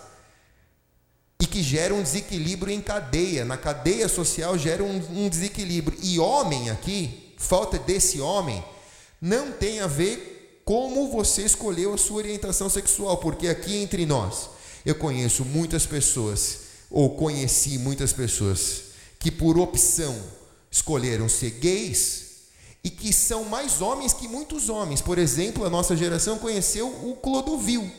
[1.40, 3.44] e que gera um desequilíbrio em cadeia.
[3.44, 5.96] Na cadeia social gera um, um desequilíbrio.
[6.02, 8.62] E homem aqui, falta desse homem,
[9.20, 14.50] não tem a ver como você escolheu a sua orientação sexual, porque aqui entre nós,
[14.84, 16.58] eu conheço muitas pessoas,
[16.90, 18.82] ou conheci muitas pessoas,
[19.18, 20.16] que por opção
[20.70, 22.29] escolheram ser gays
[22.82, 25.00] e que são mais homens que muitos homens.
[25.00, 27.90] Por exemplo, a nossa geração conheceu o Clodovil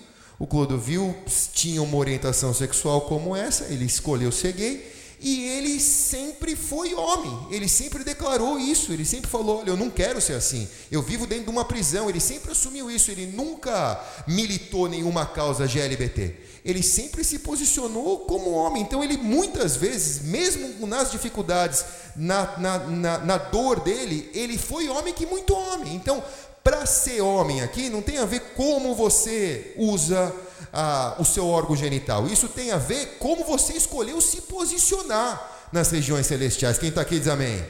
[0.41, 1.15] o Clodovil
[1.53, 4.91] tinha uma orientação sexual como essa, ele escolheu ser gay
[5.23, 9.87] e ele sempre foi homem, ele sempre declarou isso, ele sempre falou: Olha, eu não
[9.87, 12.09] quero ser assim, eu vivo dentro de uma prisão.
[12.09, 18.49] Ele sempre assumiu isso, ele nunca militou nenhuma causa GLBT, ele sempre se posicionou como
[18.49, 18.81] homem.
[18.81, 24.89] Então, ele muitas vezes, mesmo nas dificuldades, na, na, na, na dor dele, ele foi
[24.89, 25.93] homem que muito homem.
[25.93, 26.23] Então,
[26.63, 30.33] para ser homem aqui não tem a ver como você usa
[30.73, 32.27] ah, o seu órgão genital.
[32.27, 36.77] Isso tem a ver como você escolheu se posicionar nas regiões celestiais.
[36.77, 37.65] Quem está aqui diz amém.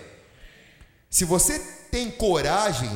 [1.09, 1.59] Se você
[1.91, 2.89] tem coragem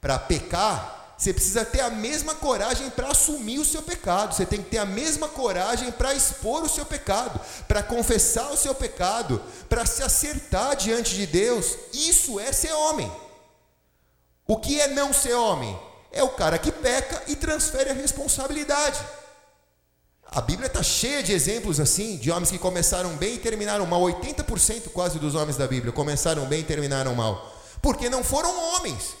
[0.00, 4.34] para pecar, você precisa ter a mesma coragem para assumir o seu pecado.
[4.34, 8.56] Você tem que ter a mesma coragem para expor o seu pecado, para confessar o
[8.56, 11.76] seu pecado, para se acertar diante de Deus.
[11.92, 13.10] Isso é ser homem.
[14.48, 15.78] O que é não ser homem?
[16.10, 18.98] É o cara que peca e transfere a responsabilidade.
[20.34, 24.00] A Bíblia está cheia de exemplos assim, de homens que começaram bem e terminaram mal.
[24.00, 27.54] 80% quase dos homens da Bíblia começaram bem e terminaram mal.
[27.82, 29.14] Porque não foram homens.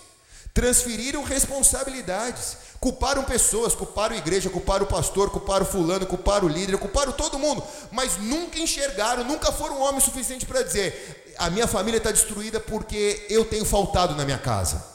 [0.54, 2.56] Transferiram responsabilidades.
[2.80, 7.38] Culparam pessoas, culparam a igreja, culparam o pastor, culparam fulano, culparam o líder, culparam todo
[7.38, 7.62] mundo.
[7.90, 13.26] Mas nunca enxergaram, nunca foram homens suficientes para dizer: a minha família está destruída porque
[13.28, 14.91] eu tenho faltado na minha casa.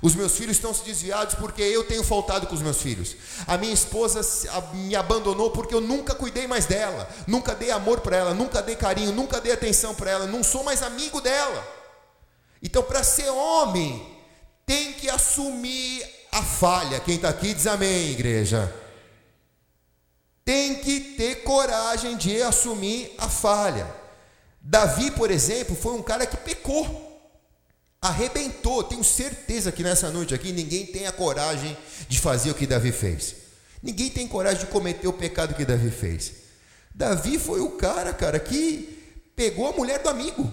[0.00, 3.16] Os meus filhos estão se desviados porque eu tenho faltado com os meus filhos.
[3.46, 4.20] A minha esposa
[4.72, 8.76] me abandonou porque eu nunca cuidei mais dela, nunca dei amor para ela, nunca dei
[8.76, 11.66] carinho, nunca dei atenção para ela, não sou mais amigo dela.
[12.62, 14.16] Então, para ser homem,
[14.64, 17.00] tem que assumir a falha.
[17.00, 18.72] Quem está aqui diz amém, igreja.
[20.44, 23.86] Tem que ter coragem de assumir a falha.
[24.60, 27.07] Davi, por exemplo, foi um cara que pecou.
[28.00, 28.84] Arrebentou.
[28.84, 31.76] Tenho certeza que nessa noite aqui ninguém tem a coragem
[32.08, 33.34] de fazer o que Davi fez.
[33.82, 36.32] Ninguém tem coragem de cometer o pecado que Davi fez.
[36.94, 40.52] Davi foi o cara, cara, que pegou a mulher do amigo.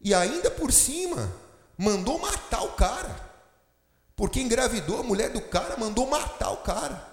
[0.00, 1.32] E ainda por cima,
[1.76, 3.24] mandou matar o cara.
[4.14, 7.04] Porque engravidou a mulher do cara, mandou matar o cara.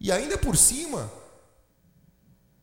[0.00, 1.12] E ainda por cima,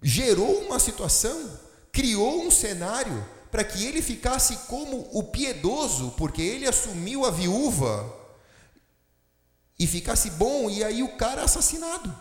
[0.02, 1.60] gerou uma situação,
[1.92, 8.16] criou um cenário para que ele ficasse como o piedoso, porque ele assumiu a viúva
[9.78, 12.16] e ficasse bom, e aí o cara assassinado.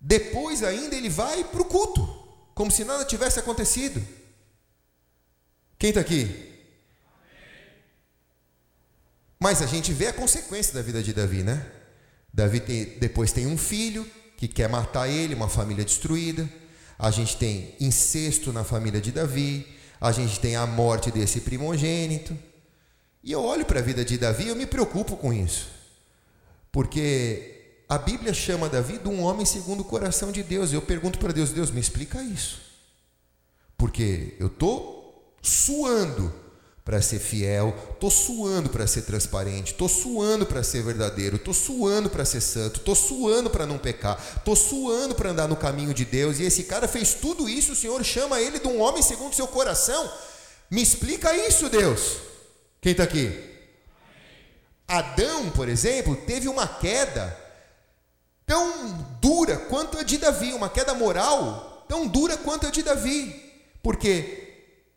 [0.00, 2.06] Depois ainda ele vai para o culto,
[2.54, 4.04] como se nada tivesse acontecido.
[5.78, 6.48] Quem está aqui?
[9.38, 11.64] Mas a gente vê a consequência da vida de Davi, né?
[12.32, 16.48] Davi tem, depois tem um filho que quer matar ele, uma família destruída.
[16.98, 19.66] A gente tem incesto na família de Davi.
[20.00, 22.36] A gente tem a morte desse primogênito.
[23.22, 25.68] E eu olho para a vida de Davi e eu me preocupo com isso.
[26.72, 30.72] Porque a Bíblia chama Davi de um homem segundo o coração de Deus.
[30.72, 32.60] Eu pergunto para Deus: Deus, me explica isso.
[33.76, 36.32] Porque eu estou suando
[36.88, 42.08] para ser fiel, tô suando para ser transparente, tô suando para ser verdadeiro, tô suando
[42.08, 46.06] para ser santo, tô suando para não pecar, tô suando para andar no caminho de
[46.06, 46.40] Deus.
[46.40, 49.46] E esse cara fez tudo isso, o Senhor chama ele de um homem segundo seu
[49.46, 50.10] coração.
[50.70, 52.20] Me explica isso, Deus.
[52.80, 53.38] Quem está aqui?
[54.88, 57.38] Adão, por exemplo, teve uma queda
[58.46, 63.44] tão dura quanto a de Davi, uma queda moral tão dura quanto a de Davi.
[63.82, 64.47] Porque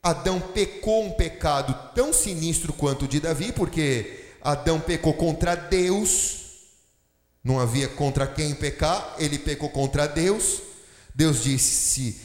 [0.03, 6.37] Adão pecou um pecado tão sinistro quanto o de Davi, porque Adão pecou contra Deus,
[7.43, 10.61] não havia contra quem pecar, ele pecou contra Deus.
[11.13, 12.19] Deus disse: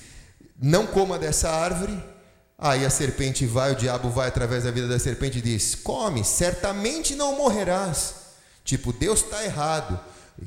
[0.61, 2.03] Não coma dessa árvore.
[2.59, 6.25] Aí a serpente vai, o diabo vai através da vida da serpente e diz: Come,
[6.25, 8.15] certamente não morrerás.
[8.65, 10.01] Tipo, Deus está errado,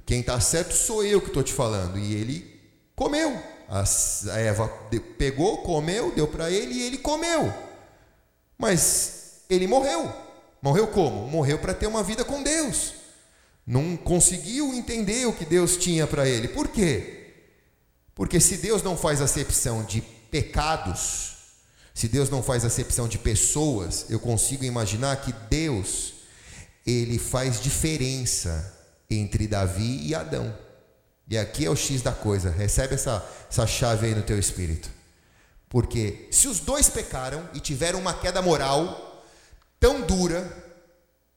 [0.04, 2.00] quem está certo sou eu que estou te falando.
[2.00, 2.60] E ele
[2.96, 3.59] comeu.
[3.70, 4.68] A Eva
[5.18, 7.54] pegou, comeu, deu para ele e ele comeu.
[8.58, 10.12] Mas ele morreu.
[10.62, 11.28] Morreu como?
[11.28, 12.94] Morreu para ter uma vida com Deus.
[13.66, 16.48] Não conseguiu entender o que Deus tinha para ele.
[16.48, 17.34] Por quê?
[18.16, 21.38] Porque se Deus não faz acepção de pecados,
[21.94, 26.14] se Deus não faz acepção de pessoas, eu consigo imaginar que Deus
[26.86, 28.76] ele faz diferença
[29.10, 30.54] entre Davi e Adão.
[31.30, 32.50] E aqui é o X da coisa.
[32.50, 34.90] Recebe essa, essa chave aí no teu espírito.
[35.70, 39.24] Porque se os dois pecaram e tiveram uma queda moral
[39.80, 40.52] tão dura,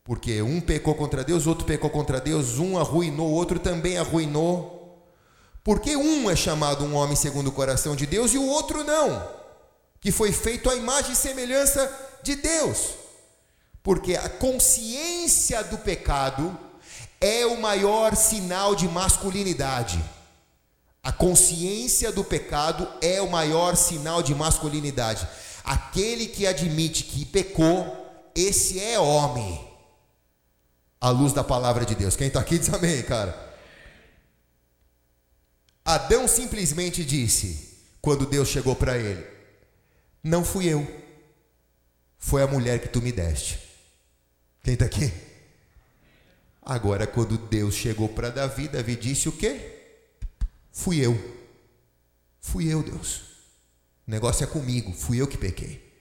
[0.02, 5.06] porque um pecou contra Deus, outro pecou contra Deus, um arruinou, o outro também arruinou.
[5.62, 9.28] Porque um é chamado um homem segundo o coração de Deus e o outro não,
[10.00, 11.88] que foi feito à imagem e semelhança
[12.22, 12.94] de Deus.
[13.82, 16.58] Porque a consciência do pecado
[17.22, 20.02] é o maior sinal de masculinidade.
[21.02, 25.26] A consciência do pecado é o maior sinal de masculinidade.
[25.64, 29.68] Aquele que admite que pecou, esse é homem.
[31.00, 32.16] À luz da palavra de Deus.
[32.16, 33.50] Quem está aqui diz amém, cara.
[35.84, 39.24] Adão simplesmente disse, quando Deus chegou para ele:
[40.22, 40.86] Não fui eu,
[42.18, 43.58] foi a mulher que tu me deste.
[44.62, 45.31] Quem está aqui?
[46.64, 49.60] Agora, quando Deus chegou para Davi, Davi disse o quê?
[50.70, 51.18] Fui eu.
[52.40, 53.22] Fui eu, Deus.
[54.06, 55.92] O negócio é comigo, fui eu que pequei.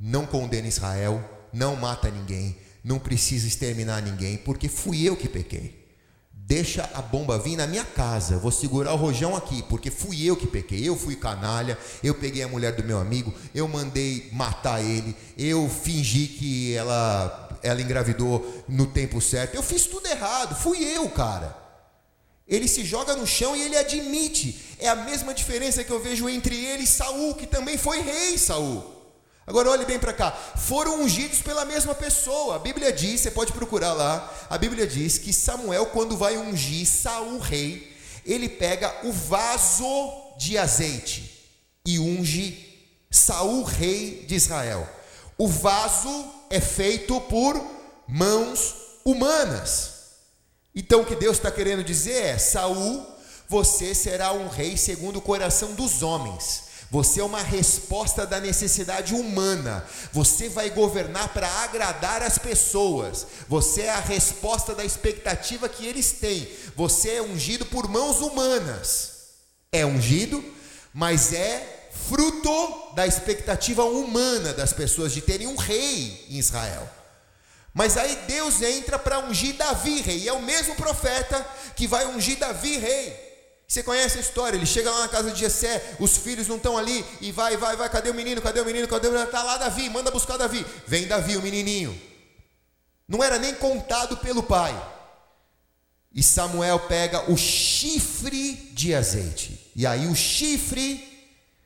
[0.00, 5.82] Não condena Israel, não mata ninguém, não precisa exterminar ninguém, porque fui eu que pequei.
[6.44, 8.36] Deixa a bomba vir na minha casa.
[8.36, 10.86] Vou segurar o rojão aqui, porque fui eu que pequei.
[10.86, 11.78] Eu fui canalha.
[12.02, 13.32] Eu peguei a mulher do meu amigo.
[13.54, 15.16] Eu mandei matar ele.
[15.38, 19.54] Eu fingi que ela ela engravidou no tempo certo.
[19.54, 20.54] Eu fiz tudo errado.
[20.54, 21.56] Fui eu, cara.
[22.46, 24.76] Ele se joga no chão e ele admite.
[24.78, 28.36] É a mesma diferença que eu vejo entre ele e Saul, que também foi rei
[28.36, 29.02] Saul.
[29.46, 30.30] Agora olhe bem para cá.
[30.30, 32.56] Foram ungidos pela mesma pessoa.
[32.56, 34.46] A Bíblia diz, você pode procurar lá.
[34.48, 37.92] A Bíblia diz que Samuel, quando vai ungir Saul rei,
[38.24, 41.48] ele pega o vaso de azeite
[41.84, 42.78] e unge
[43.10, 44.88] Saul rei de Israel.
[45.36, 47.58] O vaso é feito por
[48.06, 49.90] mãos humanas.
[50.74, 53.06] Então o que Deus está querendo dizer é: Saul,
[53.48, 56.70] você será um rei segundo o coração dos homens.
[56.90, 59.82] Você é uma resposta da necessidade humana.
[60.12, 63.26] Você vai governar para agradar as pessoas.
[63.48, 66.46] Você é a resposta da expectativa que eles têm.
[66.76, 69.12] Você é ungido por mãos humanas.
[69.72, 70.44] É ungido,
[70.92, 76.88] mas é fruto da expectativa humana das pessoas de terem um rei em Israel.
[77.74, 81.44] Mas aí Deus entra para ungir Davi rei, é o mesmo profeta
[81.74, 83.32] que vai ungir Davi rei.
[83.66, 84.56] Você conhece a história?
[84.56, 87.74] Ele chega lá na casa de Jessé, os filhos não estão ali, e vai, vai,
[87.74, 88.42] vai, cadê o menino?
[88.42, 88.86] Cadê o menino?
[88.86, 89.26] Cadê o menino?
[89.26, 90.64] Está lá Davi, manda buscar Davi.
[90.86, 91.98] Vem Davi, o menininho.
[93.08, 94.78] Não era nem contado pelo pai.
[96.14, 99.70] E Samuel pega o chifre de azeite.
[99.74, 101.11] E aí o chifre,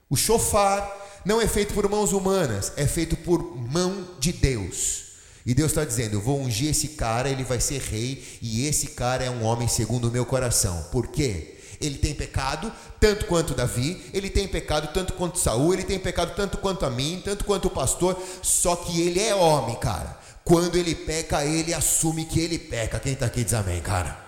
[0.08, 5.06] o chofar, não é feito por mãos humanas, é feito por mão de Deus.
[5.44, 8.88] E Deus está dizendo: Eu vou ungir esse cara, ele vai ser rei, e esse
[8.88, 10.86] cara é um homem segundo o meu coração.
[10.90, 11.56] Por quê?
[11.80, 16.34] Ele tem pecado tanto quanto Davi, ele tem pecado tanto quanto Saul, ele tem pecado
[16.34, 20.18] tanto quanto a mim, tanto quanto o pastor, só que ele é homem, cara.
[20.44, 23.00] Quando ele peca, ele assume que ele peca.
[23.00, 24.24] Quem está aqui diz amém, cara.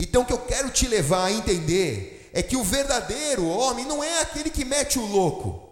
[0.00, 4.02] Então o que eu quero te levar a entender é que o verdadeiro homem não
[4.02, 5.68] é aquele que mete o louco.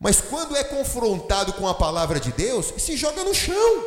[0.00, 3.84] Mas quando é confrontado com a palavra de Deus, se joga no chão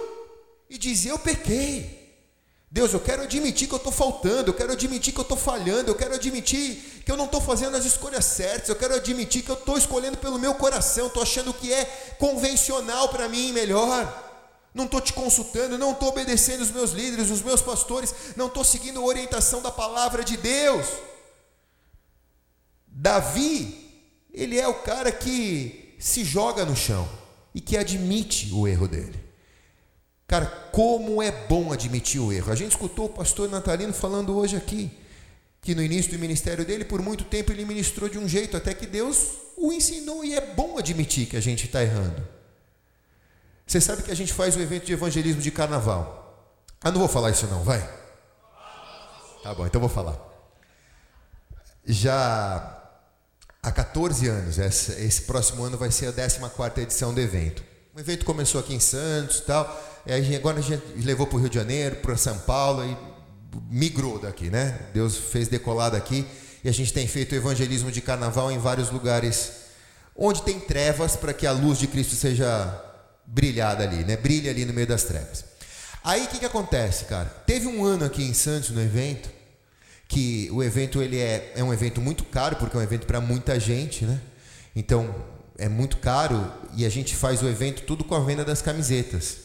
[0.69, 1.97] e diz: Eu pequei.
[2.69, 5.89] Deus, eu quero admitir que eu estou faltando, eu quero admitir que eu estou falhando,
[5.89, 9.49] eu quero admitir que eu não estou fazendo as escolhas certas, eu quero admitir que
[9.49, 11.85] eu estou escolhendo pelo meu coração, estou achando que é
[12.19, 14.27] convencional para mim melhor.
[14.75, 18.63] Não estou te consultando, não estou obedecendo os meus líderes, os meus pastores, não estou
[18.63, 20.85] seguindo a orientação da palavra de Deus.
[23.01, 27.07] Davi, ele é o cara que se joga no chão
[27.55, 29.17] e que admite o erro dele.
[30.27, 32.51] Cara, como é bom admitir o erro.
[32.51, 34.91] A gente escutou o pastor Natalino falando hoje aqui
[35.61, 38.73] que no início do ministério dele, por muito tempo ele ministrou de um jeito, até
[38.73, 42.27] que Deus o ensinou e é bom admitir que a gente está errando.
[43.65, 46.53] Você sabe que a gente faz o evento de evangelismo de carnaval.
[46.81, 47.79] Ah, não vou falar isso não, vai.
[49.41, 50.19] Tá bom, então vou falar.
[51.85, 52.78] Já
[53.61, 54.57] há 14 anos.
[54.57, 57.63] Esse, esse próximo ano vai ser a 14 edição do evento.
[57.95, 60.01] O evento começou aqui em Santos e tal.
[60.05, 62.97] E agora a gente levou para o Rio de Janeiro, para São Paulo e
[63.69, 64.79] migrou daqui, né?
[64.93, 66.25] Deus fez decolar daqui
[66.63, 69.51] e a gente tem feito evangelismo de carnaval em vários lugares
[70.15, 72.85] onde tem trevas para que a luz de Cristo seja
[73.25, 74.17] brilhada ali, né?
[74.17, 75.45] Brilhe ali no meio das trevas.
[76.03, 77.25] Aí o que, que acontece, cara?
[77.45, 79.29] Teve um ano aqui em Santos no evento
[80.09, 83.21] que o evento ele é, é um evento muito caro, porque é um evento para
[83.21, 84.19] muita gente, né?
[84.75, 85.15] Então
[85.55, 89.37] é muito caro e a gente faz o evento tudo com a venda das camisetas.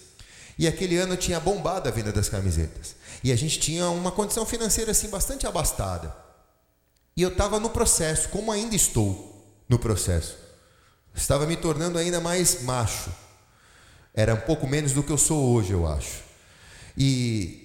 [0.59, 2.97] E aquele ano tinha bombado a venda das camisetas.
[3.23, 6.17] E a gente tinha uma condição financeira assim bastante abastada.
[7.15, 10.39] E eu estava no processo, como ainda estou no processo.
[11.15, 13.11] Estava me tornando ainda mais macho.
[14.15, 16.23] Era um pouco menos do que eu sou hoje, eu acho.
[16.97, 17.64] E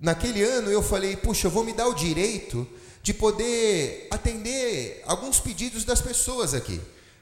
[0.00, 2.66] naquele ano eu falei, puxa, eu vou me dar o direito
[3.02, 6.80] de poder atender alguns pedidos das pessoas aqui,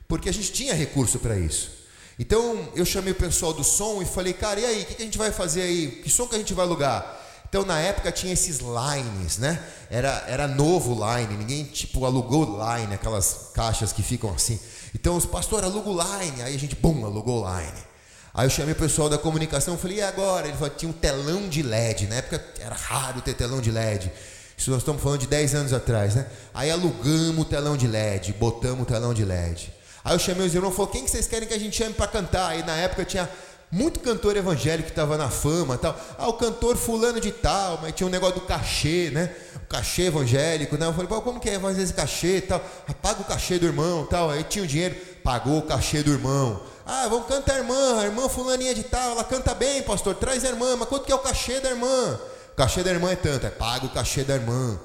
[0.08, 1.70] porque a gente tinha recurso para isso.
[2.18, 5.04] Então eu chamei o pessoal do som e falei, cara, e aí, o que a
[5.04, 6.00] gente vai fazer aí?
[6.02, 7.22] Que som que a gente vai alugar?
[7.48, 9.62] Então na época tinha esses lines, né?
[9.90, 14.58] Era, era novo line, ninguém tipo alugou line, aquelas caixas que ficam assim.
[14.94, 17.93] Então os pastores alugam line, aí a gente, bum, alugou line.
[18.34, 20.48] Aí eu chamei o pessoal da comunicação, falei, e agora?
[20.48, 24.10] Ele falou, tinha um telão de LED, na época era raro ter telão de LED.
[24.56, 26.26] Isso nós estamos falando de 10 anos atrás, né?
[26.52, 29.72] Aí alugamos o telão de LED, botamos o telão de LED.
[30.04, 31.94] Aí eu chamei os irmãos e falei, quem que vocês querem que a gente chame
[31.94, 32.48] para cantar?
[32.48, 33.28] Aí na época tinha
[33.70, 35.96] muito cantor evangélico que estava na fama tal.
[36.18, 39.30] Ah, o cantor fulano de tal, mas tinha um negócio do cachê, né?
[39.56, 40.86] O cachê evangélico, né?
[40.86, 42.60] Eu falei, como que é fazer esse cachê tal?
[43.00, 44.28] Paga o cachê do irmão tal.
[44.28, 46.73] Aí tinha o dinheiro, pagou o cachê do irmão.
[46.86, 50.44] Ah, vamos cantar a irmã, a irmã fulaninha de tal, ela canta bem, pastor, traz
[50.44, 52.20] a irmã, mas quanto que é o cachê da irmã?
[52.52, 54.78] O cachê da irmã é tanto, é paga o cachê da irmã.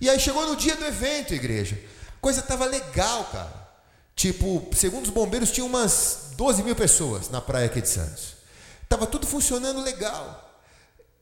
[0.00, 1.78] E aí chegou no dia do evento, igreja.
[2.20, 3.62] Coisa estava legal, cara.
[4.14, 8.34] Tipo, segundo os bombeiros, tinha umas 12 mil pessoas na praia aqui de Santos.
[8.82, 10.60] Estava tudo funcionando legal.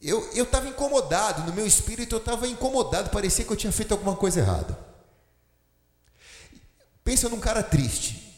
[0.02, 4.16] Eu estava incomodado, no meu espírito eu estava incomodado, parecia que eu tinha feito alguma
[4.16, 4.76] coisa errada.
[7.04, 8.29] Pensa num cara triste.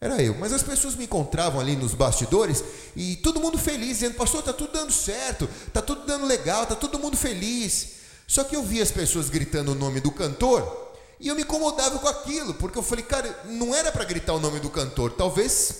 [0.00, 0.34] Era eu.
[0.34, 2.62] Mas as pessoas me encontravam ali nos bastidores
[2.94, 6.74] e todo mundo feliz, dizendo: Pastor, está tudo dando certo, está tudo dando legal, está
[6.74, 7.94] todo mundo feliz.
[8.26, 11.98] Só que eu via as pessoas gritando o nome do cantor e eu me incomodava
[11.98, 15.74] com aquilo, porque eu falei, cara, não era para gritar o nome do cantor, talvez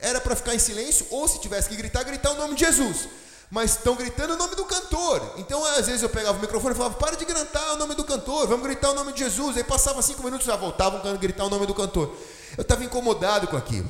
[0.00, 3.08] era para ficar em silêncio, ou se tivesse que gritar, gritar o nome de Jesus.
[3.50, 5.34] Mas estão gritando o nome do cantor.
[5.38, 8.04] Então, às vezes, eu pegava o microfone e falava: para de gritar o nome do
[8.04, 9.56] cantor, vamos gritar o nome de Jesus.
[9.56, 12.14] Aí passava cinco minutos já voltavam a gritar o nome do cantor.
[12.56, 13.88] Eu estava incomodado com aquilo.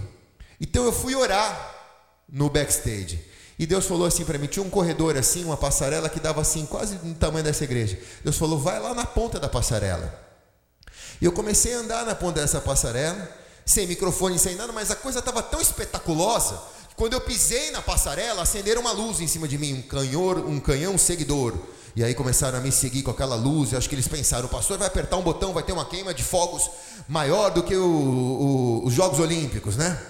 [0.61, 1.75] Então eu fui orar
[2.29, 3.25] no backstage.
[3.59, 6.65] E Deus falou assim para mim: tinha um corredor assim, uma passarela que dava assim,
[6.67, 7.99] quase no tamanho dessa igreja.
[8.23, 10.27] Deus falou: vai lá na ponta da passarela.
[11.21, 13.29] E eu comecei a andar na ponta dessa passarela,
[13.67, 17.83] sem microfone, sem nada, mas a coisa estava tão espetaculosa que quando eu pisei na
[17.83, 21.55] passarela, acenderam uma luz em cima de mim, um canhor, um canhão seguidor.
[21.97, 23.73] E aí começaram a me seguir com aquela luz.
[23.73, 26.15] Eu acho que eles pensaram: o pastor vai apertar um botão, vai ter uma queima
[26.15, 26.71] de fogos
[27.09, 30.01] maior do que o, o, os Jogos Olímpicos, né?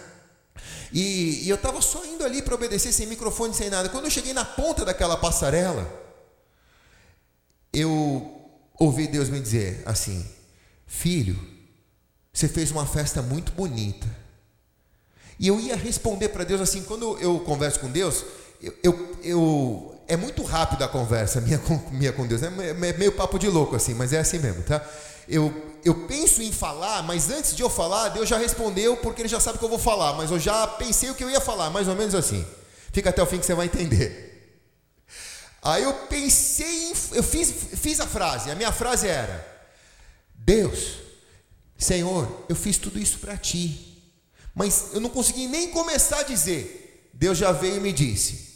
[0.93, 3.89] E, e eu estava só indo ali para obedecer, sem microfone, sem nada.
[3.89, 5.87] Quando eu cheguei na ponta daquela passarela,
[7.73, 8.41] eu
[8.79, 10.27] ouvi Deus me dizer assim:
[10.87, 11.39] Filho,
[12.33, 14.07] você fez uma festa muito bonita.
[15.39, 18.25] E eu ia responder para Deus assim, quando eu converso com Deus,
[18.61, 23.13] eu, eu, eu, é muito rápido a conversa minha com, minha com Deus, é meio
[23.13, 24.85] papo de louco assim, mas é assim mesmo, tá?
[25.29, 25.53] Eu,
[25.85, 29.39] eu penso em falar, mas antes de eu falar, Deus já respondeu, porque Ele já
[29.39, 31.87] sabe que eu vou falar, mas eu já pensei o que eu ia falar, mais
[31.87, 32.45] ou menos assim.
[32.91, 34.27] Fica até o fim que você vai entender.
[35.63, 39.47] Aí eu pensei, em, eu fiz, fiz a frase, a minha frase era:
[40.35, 40.95] Deus,
[41.77, 44.03] Senhor, eu fiz tudo isso para ti,
[44.55, 47.11] mas eu não consegui nem começar a dizer.
[47.13, 48.48] Deus já veio e me disse: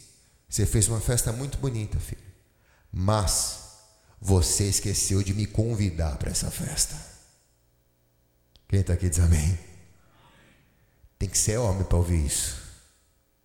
[0.53, 2.21] Você fez uma festa muito bonita, filho,
[2.91, 3.57] mas
[4.21, 6.95] você esqueceu de me convidar para essa festa.
[8.69, 9.57] Quem está aqui diz amém.
[11.17, 12.55] Tem que ser homem para ouvir isso.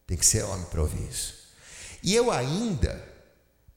[0.06, 1.32] Tem que ser homem para ouvir isso.
[2.02, 3.02] E eu ainda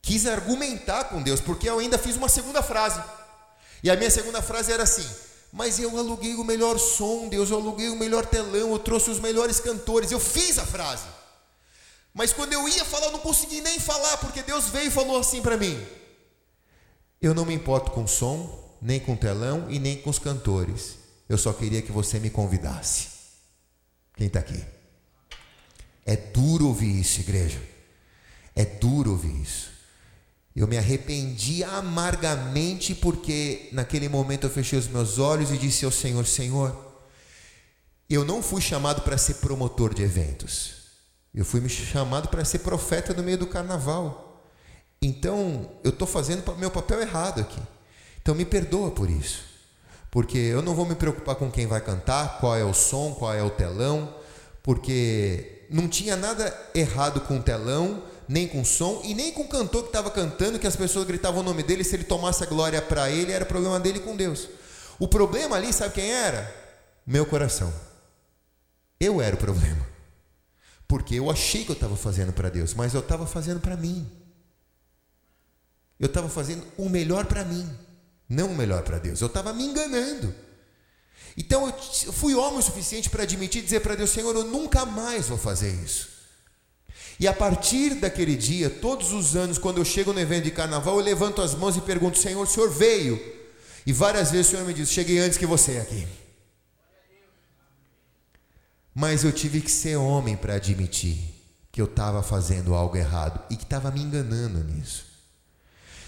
[0.01, 3.01] quis argumentar com Deus, porque eu ainda fiz uma segunda frase.
[3.81, 5.09] E a minha segunda frase era assim:
[5.53, 9.21] Mas eu aluguei o melhor som, Deus, eu aluguei o melhor telão, eu trouxe os
[9.21, 10.11] melhores cantores.
[10.11, 11.20] Eu fiz a frase.
[12.13, 15.19] Mas quando eu ia falar, eu não consegui nem falar, porque Deus veio e falou
[15.19, 15.81] assim para mim:
[17.21, 20.97] eu não me importo com som, nem com telão e nem com os cantores.
[21.29, 23.09] Eu só queria que você me convidasse.
[24.15, 24.61] Quem está aqui?
[26.03, 27.61] É duro ouvir isso, igreja.
[28.55, 29.69] É duro ouvir isso.
[30.55, 35.91] Eu me arrependi amargamente porque naquele momento eu fechei os meus olhos e disse ao
[35.91, 36.75] Senhor: Senhor,
[38.09, 40.80] eu não fui chamado para ser promotor de eventos.
[41.33, 44.43] Eu fui chamado para ser profeta no meio do carnaval.
[45.01, 47.59] Então, eu estou fazendo meu papel errado aqui.
[48.21, 49.43] Então, me perdoa por isso.
[50.11, 53.33] Porque eu não vou me preocupar com quem vai cantar, qual é o som, qual
[53.33, 54.13] é o telão,
[54.61, 59.43] porque não tinha nada errado com o telão, nem com o som, e nem com
[59.43, 62.43] o cantor que estava cantando, que as pessoas gritavam o nome dele, se ele tomasse
[62.43, 64.49] a glória para ele, era problema dele com Deus.
[64.99, 66.53] O problema ali, sabe quem era?
[67.07, 67.73] Meu coração.
[68.99, 69.90] Eu era o problema.
[70.91, 74.05] Porque eu achei que eu estava fazendo para Deus, mas eu estava fazendo para mim.
[75.97, 77.65] Eu estava fazendo o melhor para mim,
[78.27, 79.21] não o melhor para Deus.
[79.21, 80.35] Eu estava me enganando.
[81.37, 84.85] Então eu fui homem o suficiente para admitir e dizer para Deus: Senhor, eu nunca
[84.85, 86.09] mais vou fazer isso.
[87.17, 90.99] E a partir daquele dia, todos os anos, quando eu chego no evento de carnaval,
[90.99, 93.17] eu levanto as mãos e pergunto: Senhor, o senhor veio?
[93.87, 96.05] E várias vezes o Senhor me diz: Cheguei antes que você aqui.
[98.93, 101.17] Mas eu tive que ser homem para admitir
[101.71, 105.05] que eu estava fazendo algo errado e que estava me enganando nisso.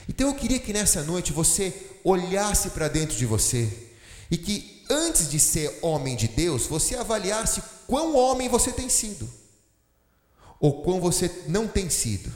[0.10, 1.74] Então eu queria que nessa noite você
[2.04, 3.92] olhasse para dentro de você
[4.30, 9.30] e que antes de ser homem de Deus, você avaliasse quão homem você tem sido
[10.60, 12.32] ou quão você não tem sido.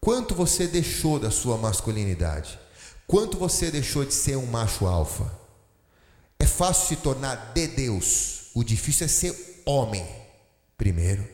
[0.00, 2.58] Quanto você deixou da sua masculinidade?
[3.06, 5.30] Quanto você deixou de ser um macho alfa?
[6.38, 8.39] É fácil se tornar de Deus.
[8.54, 10.06] O difícil é ser homem
[10.76, 11.26] primeiro,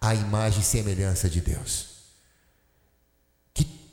[0.00, 1.90] a imagem e semelhança de Deus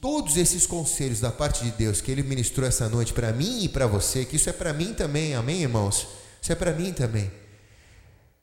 [0.01, 3.70] todos esses conselhos da parte de Deus que Ele ministrou essa noite para mim e
[3.70, 6.08] para você, que isso é para mim também, amém, irmãos?
[6.41, 7.32] Isso é para mim também.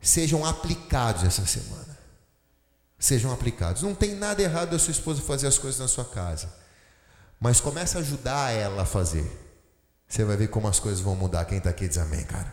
[0.00, 1.98] Sejam aplicados essa semana.
[2.98, 3.82] Sejam aplicados.
[3.82, 6.52] Não tem nada errado da sua esposa fazer as coisas na sua casa,
[7.40, 9.30] mas começa a ajudar ela a fazer.
[10.06, 11.44] Você vai ver como as coisas vão mudar.
[11.44, 12.52] Quem está aqui diz amém, cara.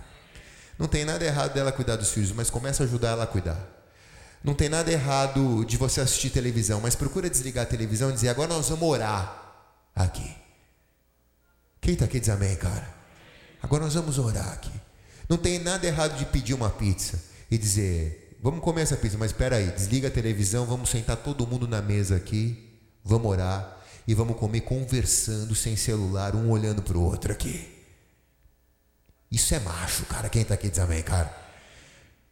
[0.81, 3.55] Não tem nada errado dela cuidar dos filhos, mas começa a ajudar ela a cuidar.
[4.43, 8.29] Não tem nada errado de você assistir televisão, mas procura desligar a televisão e dizer:
[8.29, 9.61] agora nós vamos orar
[9.95, 10.35] aqui.
[11.79, 12.91] Quem está aqui diz amém, cara?
[13.61, 14.71] Agora nós vamos orar aqui.
[15.29, 17.21] Não tem nada errado de pedir uma pizza
[17.51, 21.45] e dizer: vamos comer essa pizza, mas espera aí, desliga a televisão, vamos sentar todo
[21.45, 23.77] mundo na mesa aqui, vamos orar
[24.07, 27.70] e vamos comer conversando sem celular, um olhando para o outro aqui.
[29.31, 30.29] Isso é macho, cara.
[30.29, 31.33] Quem está aqui diz amém, cara?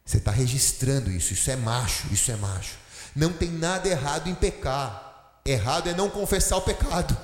[0.04, 2.74] Você está registrando isso, isso é macho, isso é macho.
[3.14, 5.40] Não tem nada errado em pecar.
[5.44, 7.16] Errado é não confessar o pecado.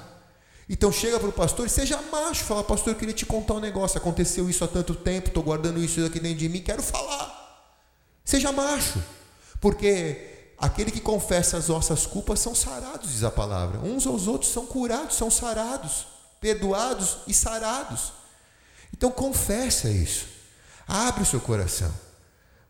[0.68, 3.60] Então chega para o pastor e seja macho, fala, pastor, eu queria te contar um
[3.60, 7.70] negócio, aconteceu isso há tanto tempo, estou guardando isso aqui dentro de mim, quero falar.
[8.24, 9.00] Seja macho,
[9.60, 13.78] porque aquele que confessa as nossas culpas são sarados, diz a palavra.
[13.78, 16.08] Uns aos outros são curados, são sarados,
[16.40, 18.12] perdoados e sarados.
[18.94, 20.26] Então confessa isso.
[20.86, 21.92] Abre o seu coração.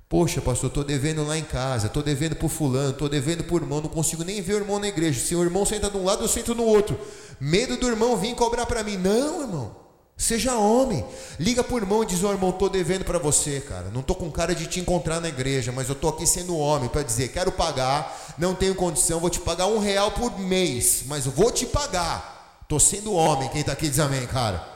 [0.08, 3.80] Poxa, pastor, estou devendo lá em casa, estou devendo por fulano, estou devendo por irmão,
[3.80, 5.20] não consigo nem ver o irmão na igreja.
[5.20, 6.98] Se o irmão senta de um lado, eu sento no outro.
[7.40, 8.96] Medo do irmão vir cobrar para mim.
[8.96, 9.86] Não, irmão.
[10.16, 11.04] Seja homem.
[11.38, 13.90] Liga para o irmão e diz: Ó oh, irmão, estou devendo para você, cara.
[13.92, 16.88] Não estou com cara de te encontrar na igreja, mas eu estou aqui sendo homem
[16.88, 21.26] para dizer: quero pagar, não tenho condição, vou te pagar um real por mês, mas
[21.26, 22.60] eu vou te pagar.
[22.62, 23.48] Estou sendo homem.
[23.50, 24.75] Quem está aqui diz amém, cara.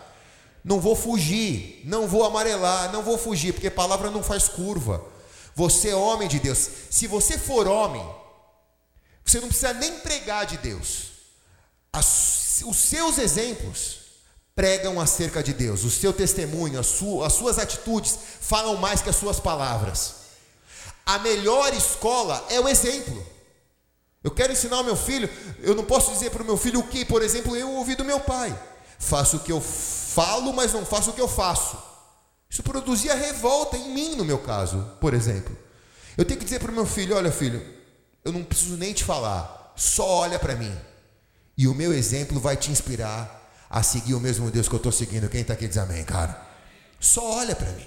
[0.62, 5.02] Não vou fugir, não vou amarelar, não vou fugir, porque palavra não faz curva.
[5.54, 6.68] Você é homem de Deus.
[6.90, 8.06] Se você for homem,
[9.24, 11.10] você não precisa nem pregar de Deus.
[11.92, 13.98] As, os seus exemplos
[14.54, 15.84] pregam acerca de Deus.
[15.84, 16.88] O seu testemunho, as,
[17.24, 20.14] as suas atitudes falam mais que as suas palavras.
[21.06, 23.26] A melhor escola é o exemplo.
[24.22, 25.30] Eu quero ensinar o meu filho,
[25.60, 28.04] eu não posso dizer para o meu filho o que, por exemplo, eu ouvi do
[28.04, 28.56] meu pai.
[29.00, 31.76] Faço o que eu falo, mas não faço o que eu faço.
[32.50, 35.56] Isso produzia revolta em mim, no meu caso, por exemplo.
[36.18, 37.64] Eu tenho que dizer para o meu filho: olha, filho,
[38.22, 40.72] eu não preciso nem te falar, só olha para mim.
[41.56, 44.92] E o meu exemplo vai te inspirar a seguir o mesmo Deus que eu estou
[44.92, 45.30] seguindo.
[45.30, 46.38] Quem está aqui diz amém, cara.
[47.00, 47.86] Só olha para mim.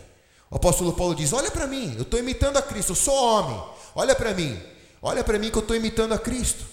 [0.49, 3.63] O apóstolo Paulo diz: Olha para mim, eu estou imitando a Cristo, eu sou homem.
[3.93, 4.59] Olha para mim,
[4.99, 6.72] olha para mim que eu estou imitando a Cristo.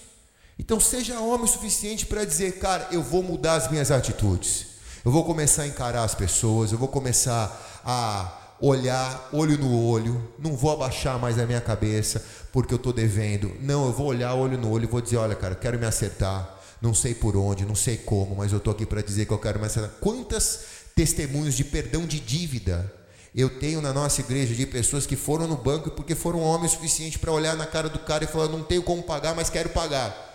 [0.61, 4.67] Então seja homem o suficiente para dizer, cara, eu vou mudar as minhas atitudes.
[5.03, 10.31] Eu vou começar a encarar as pessoas, eu vou começar a olhar olho no olho,
[10.37, 13.51] não vou abaixar mais a minha cabeça porque eu estou devendo.
[13.59, 16.59] Não, eu vou olhar olho no olho e vou dizer: olha, cara, quero me acertar,
[16.79, 19.39] não sei por onde, não sei como, mas eu estou aqui para dizer que eu
[19.39, 19.89] quero me acertar.
[19.99, 20.59] Quantas
[20.95, 22.93] testemunhos de perdão de dívida
[23.33, 27.17] eu tenho na nossa igreja de pessoas que foram no banco porque foram homens suficientes
[27.17, 30.29] para olhar na cara do cara e falar: não tenho como pagar, mas quero pagar.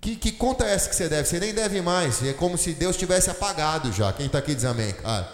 [0.00, 1.28] Que, que conta é essa que você deve?
[1.28, 2.22] Você nem deve mais.
[2.22, 4.12] É como se Deus tivesse apagado já.
[4.12, 5.28] Quem está aqui diz amém, cara.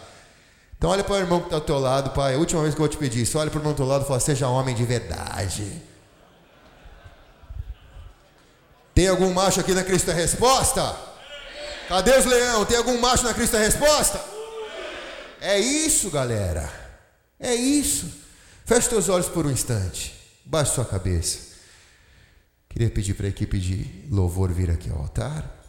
[0.77, 2.37] Então olha para o irmão que está ao teu lado, pai.
[2.37, 4.05] Última vez que eu vou te pedir isso, olha para o irmão do teu lado
[4.05, 5.81] e fala: seja homem de verdade.
[8.95, 10.97] Tem algum macho aqui na Cristo Resposta?
[11.89, 12.65] Cadê os leão?
[12.65, 14.21] Tem algum macho na Cristo Resposta?
[15.41, 16.69] É isso, galera.
[17.39, 18.07] É isso.
[18.65, 20.15] Feche teus olhos por um instante.
[20.45, 21.52] Baixe sua cabeça.
[22.73, 25.63] Queria pedir para a equipe de louvor vir aqui ao altar.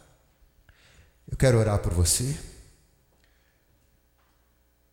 [1.30, 2.34] Eu quero orar por você.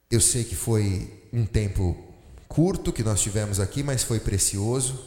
[0.09, 2.13] Eu sei que foi um tempo
[2.49, 4.99] curto que nós tivemos aqui, mas foi precioso,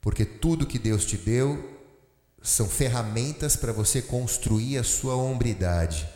[0.00, 1.78] porque tudo que Deus te deu
[2.42, 6.08] são ferramentas para você construir a sua hombridade,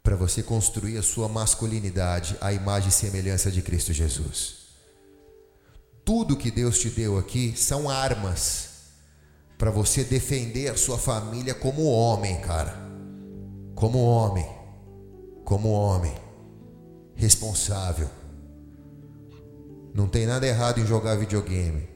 [0.00, 4.58] para você construir a sua masculinidade, a imagem e semelhança de Cristo Jesus.
[6.04, 8.67] Tudo que Deus te deu aqui são armas
[9.58, 12.74] para você defender a sua família como homem, cara.
[13.74, 14.46] Como homem.
[15.44, 16.14] Como homem.
[17.16, 18.08] Responsável.
[19.92, 21.88] Não tem nada errado em jogar videogame.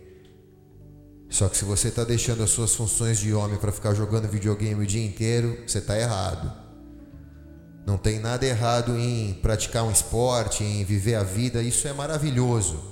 [1.30, 4.82] Só que se você está deixando as suas funções de homem para ficar jogando videogame
[4.82, 6.52] o dia inteiro, você está errado.
[7.86, 12.91] Não tem nada errado em praticar um esporte, em viver a vida, isso é maravilhoso.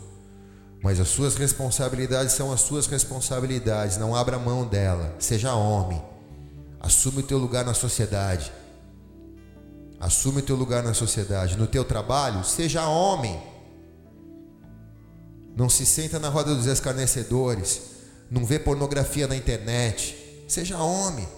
[0.82, 5.14] Mas as suas responsabilidades são as suas responsabilidades, não abra mão dela.
[5.18, 6.02] Seja homem.
[6.80, 8.50] Assume o teu lugar na sociedade.
[10.00, 11.58] Assume o teu lugar na sociedade.
[11.58, 13.38] No teu trabalho, seja homem.
[15.54, 17.82] Não se senta na roda dos escarnecedores.
[18.30, 20.44] Não vê pornografia na internet.
[20.48, 21.28] Seja homem.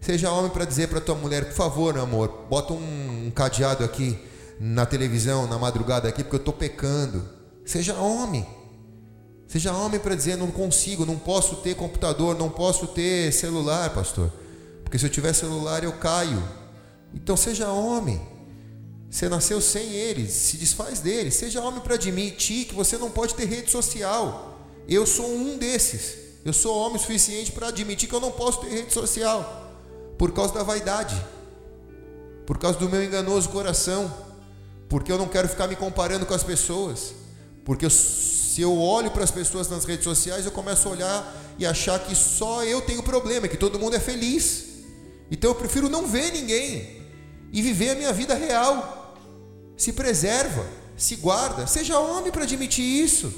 [0.00, 4.18] Seja homem para dizer para tua mulher, por favor, amor, bota um, um cadeado aqui
[4.58, 7.24] na televisão, na madrugada aqui, porque eu estou pecando.
[7.64, 8.44] Seja homem.
[9.52, 14.32] Seja homem para dizer: não consigo, não posso ter computador, não posso ter celular, pastor.
[14.82, 16.42] Porque se eu tiver celular eu caio.
[17.12, 18.18] Então seja homem.
[19.10, 21.30] Você nasceu sem ele, se desfaz dele.
[21.30, 24.58] Seja homem para admitir que você não pode ter rede social.
[24.88, 26.14] Eu sou um desses.
[26.46, 29.70] Eu sou homem suficiente para admitir que eu não posso ter rede social
[30.16, 31.14] por causa da vaidade,
[32.46, 34.10] por causa do meu enganoso coração,
[34.88, 37.12] porque eu não quero ficar me comparando com as pessoas,
[37.64, 41.64] porque se eu olho para as pessoas nas redes sociais, eu começo a olhar e
[41.64, 44.64] achar que só eu tenho problema, que todo mundo é feliz.
[45.30, 47.02] Então eu prefiro não ver ninguém
[47.52, 49.16] e viver a minha vida real.
[49.76, 53.32] Se preserva, se guarda, seja homem para admitir isso.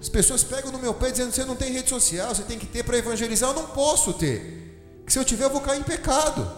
[0.00, 2.66] As pessoas pegam no meu pé dizendo: você não tem rede social, você tem que
[2.66, 3.50] ter para evangelizar.
[3.50, 6.50] Eu não posso ter, porque se eu tiver, eu vou cair em pecado,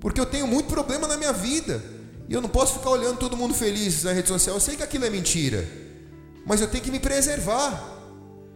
[0.00, 1.97] porque eu tenho muito problema na minha vida
[2.28, 4.56] e eu não posso ficar olhando todo mundo feliz na rede social.
[4.56, 5.88] Eu sei que aquilo é mentira
[6.48, 7.96] mas eu tenho que me preservar.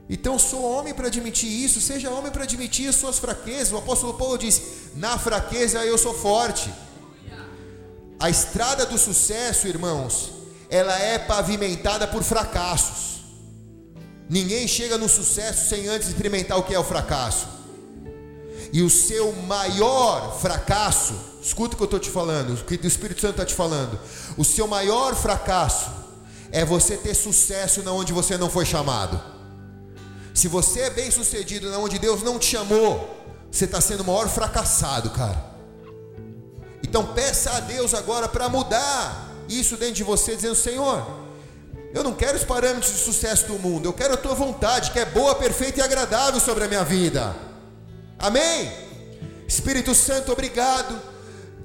[0.08, 3.70] Então sou homem para admitir isso, seja homem para admitir as suas fraquezas.
[3.70, 4.60] O apóstolo Paulo diz:
[4.96, 6.72] "Na fraqueza eu sou forte".
[8.18, 10.32] A estrada do sucesso, irmãos,
[10.70, 13.20] ela é pavimentada por fracassos.
[14.28, 17.46] Ninguém chega no sucesso sem antes experimentar o que é o fracasso.
[18.72, 22.86] E o seu maior fracasso, escuta o que eu estou te falando, o que o
[22.86, 23.98] Espírito Santo está te falando.
[24.36, 25.90] O seu maior fracasso
[26.52, 29.20] é você ter sucesso na onde você não foi chamado.
[30.32, 33.18] Se você é bem sucedido na onde Deus não te chamou,
[33.50, 35.52] você está sendo o maior fracassado, cara.
[36.82, 41.04] Então peça a Deus agora para mudar isso dentro de você, dizendo: Senhor,
[41.92, 44.98] eu não quero os parâmetros de sucesso do mundo, eu quero a tua vontade, que
[44.98, 47.34] é boa, perfeita e agradável sobre a minha vida.
[48.18, 48.72] Amém?
[49.48, 51.11] Espírito Santo, obrigado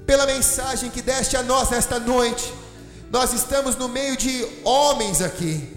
[0.08, 2.50] pela mensagem que deste a nós nesta noite.
[3.10, 5.68] Nós estamos no meio de homens aqui,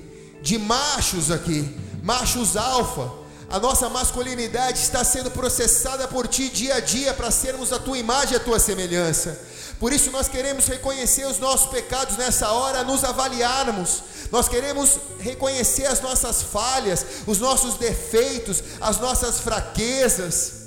[0.42, 3.12] de machos aqui, machos alfa.
[3.50, 7.98] A nossa masculinidade está sendo processada por ti dia a dia para sermos a tua
[7.98, 9.38] imagem e a tua semelhança.
[9.78, 14.02] Por isso nós queremos reconhecer os nossos pecados nessa hora, nos avaliarmos.
[14.32, 20.61] Nós queremos reconhecer as nossas falhas, os nossos defeitos, as nossas fraquezas.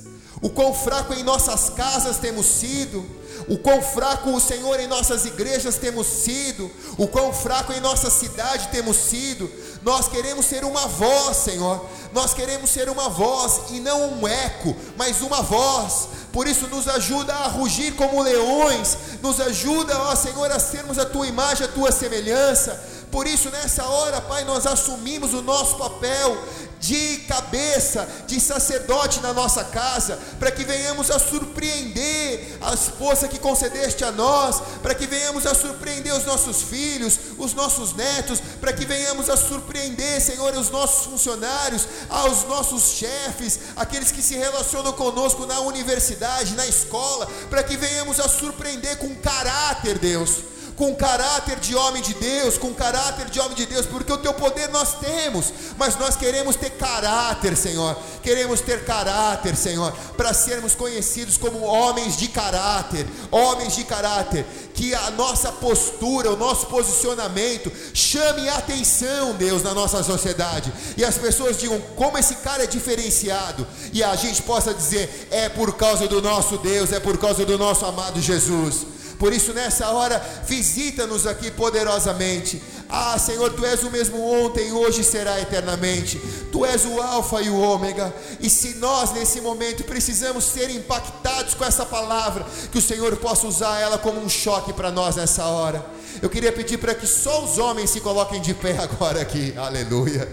[0.45, 3.03] O quão fraco em nossas casas temos sido,
[3.49, 8.11] o quão fraco o Senhor em nossas igrejas temos sido, o quão fraco em nossa
[8.11, 9.51] cidade temos sido.
[9.83, 11.87] Nós queremos ser uma voz, Senhor.
[12.13, 16.09] Nós queremos ser uma voz e não um eco, mas uma voz.
[16.31, 21.07] Por isso nos ajuda a rugir como leões, nos ajuda, ó Senhor, a sermos a
[21.07, 22.79] tua imagem, a tua semelhança.
[23.11, 26.37] Por isso, nessa hora, Pai, nós assumimos o nosso papel
[26.85, 33.39] de cabeça, de sacerdote na nossa casa, para que venhamos a surpreender a esposa que
[33.39, 38.75] concedeste a nós, para que venhamos a surpreender os nossos filhos, os nossos netos, para
[38.75, 44.93] que venhamos a surpreender, Senhor, os nossos funcionários, aos nossos chefes, aqueles que se relacionam
[44.93, 51.59] conosco na universidade, na escola, para que venhamos a surpreender com caráter, Deus com caráter
[51.61, 54.95] de homem de Deus, com caráter de homem de Deus, porque o teu poder nós
[54.95, 57.97] temos, mas nós queremos ter caráter, Senhor.
[58.23, 64.45] Queremos ter caráter, Senhor, para sermos conhecidos como homens de caráter, homens de caráter,
[64.75, 70.73] que a nossa postura, o nosso posicionamento chame a atenção, Deus, na nossa sociedade.
[70.97, 75.49] E as pessoas digam como esse cara é diferenciado, e a gente possa dizer: é
[75.49, 78.94] por causa do nosso Deus, é por causa do nosso amado Jesus.
[79.19, 82.63] Por isso, nessa hora, visita-nos aqui poderosamente.
[82.89, 86.21] Ah, Senhor, tu és o mesmo ontem, hoje será eternamente.
[86.53, 88.15] Tu és o Alfa e o Ômega.
[88.41, 93.47] E se nós, nesse momento, precisamos ser impactados com essa palavra, que o Senhor possa
[93.47, 95.85] usar ela como um choque para nós nessa hora.
[96.21, 99.55] Eu queria pedir para que só os homens se coloquem de pé agora aqui.
[99.57, 100.29] Aleluia.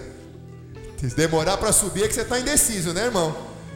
[1.00, 3.36] Se demorar para subir é que você está indeciso, né, irmão?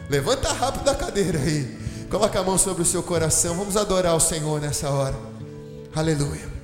[0.10, 1.85] Levanta rápido da cadeira aí.
[2.10, 3.56] Coloque a mão sobre o seu coração.
[3.56, 5.16] Vamos adorar o Senhor nessa hora.
[5.96, 6.55] Aleluia.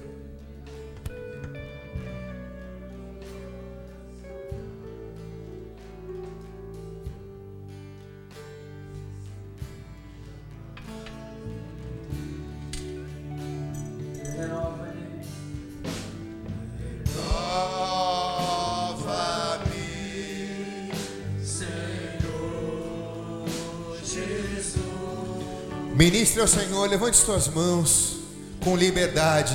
[26.41, 28.17] Ao Senhor, levante suas mãos
[28.63, 29.53] com liberdade.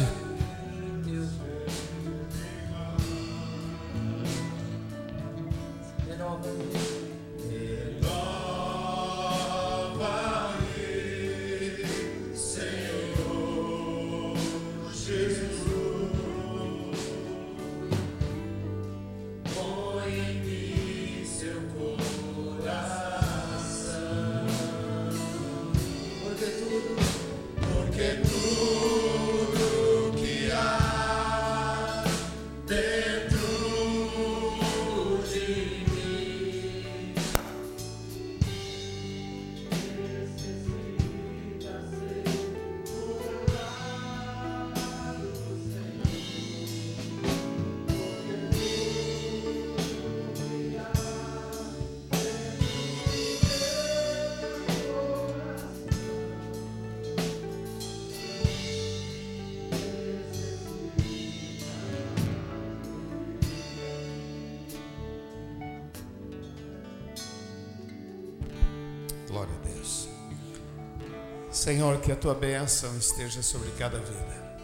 [71.66, 74.56] Senhor, que a tua bênção esteja sobre cada vida.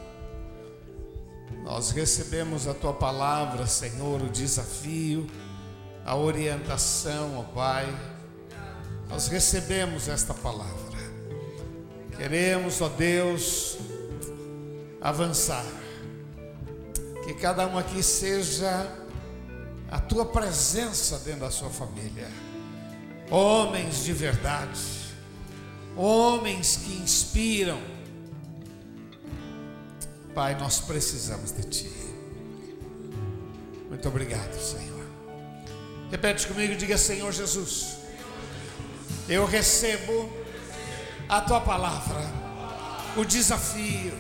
[1.65, 5.27] Nós recebemos a tua palavra, Senhor, o desafio,
[6.05, 7.93] a orientação, ó Pai.
[9.09, 10.97] Nós recebemos esta palavra.
[12.17, 13.79] Queremos, ó Deus,
[15.01, 15.67] avançar.
[17.25, 18.87] Que cada um aqui seja
[19.91, 22.29] a tua presença dentro da sua família.
[23.29, 25.02] Homens de verdade,
[25.97, 27.81] homens que inspiram.
[30.35, 31.93] Pai, nós precisamos de Ti.
[33.89, 35.07] Muito obrigado, Senhor.
[36.11, 37.99] Repete comigo, diga Senhor Jesus.
[39.29, 40.31] Eu recebo
[41.29, 42.21] a tua palavra,
[43.17, 44.13] o desafio.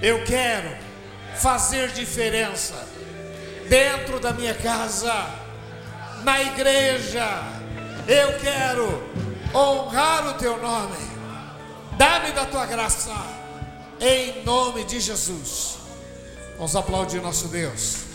[0.00, 0.76] Eu quero
[1.36, 2.74] fazer diferença
[3.68, 5.12] dentro da minha casa,
[6.22, 7.26] na igreja.
[8.06, 9.02] Eu quero
[9.54, 10.96] honrar o teu nome.
[11.96, 13.14] Dá-me da tua graça,
[14.00, 15.78] em nome de Jesus.
[16.56, 18.13] Vamos aplaudir nosso Deus.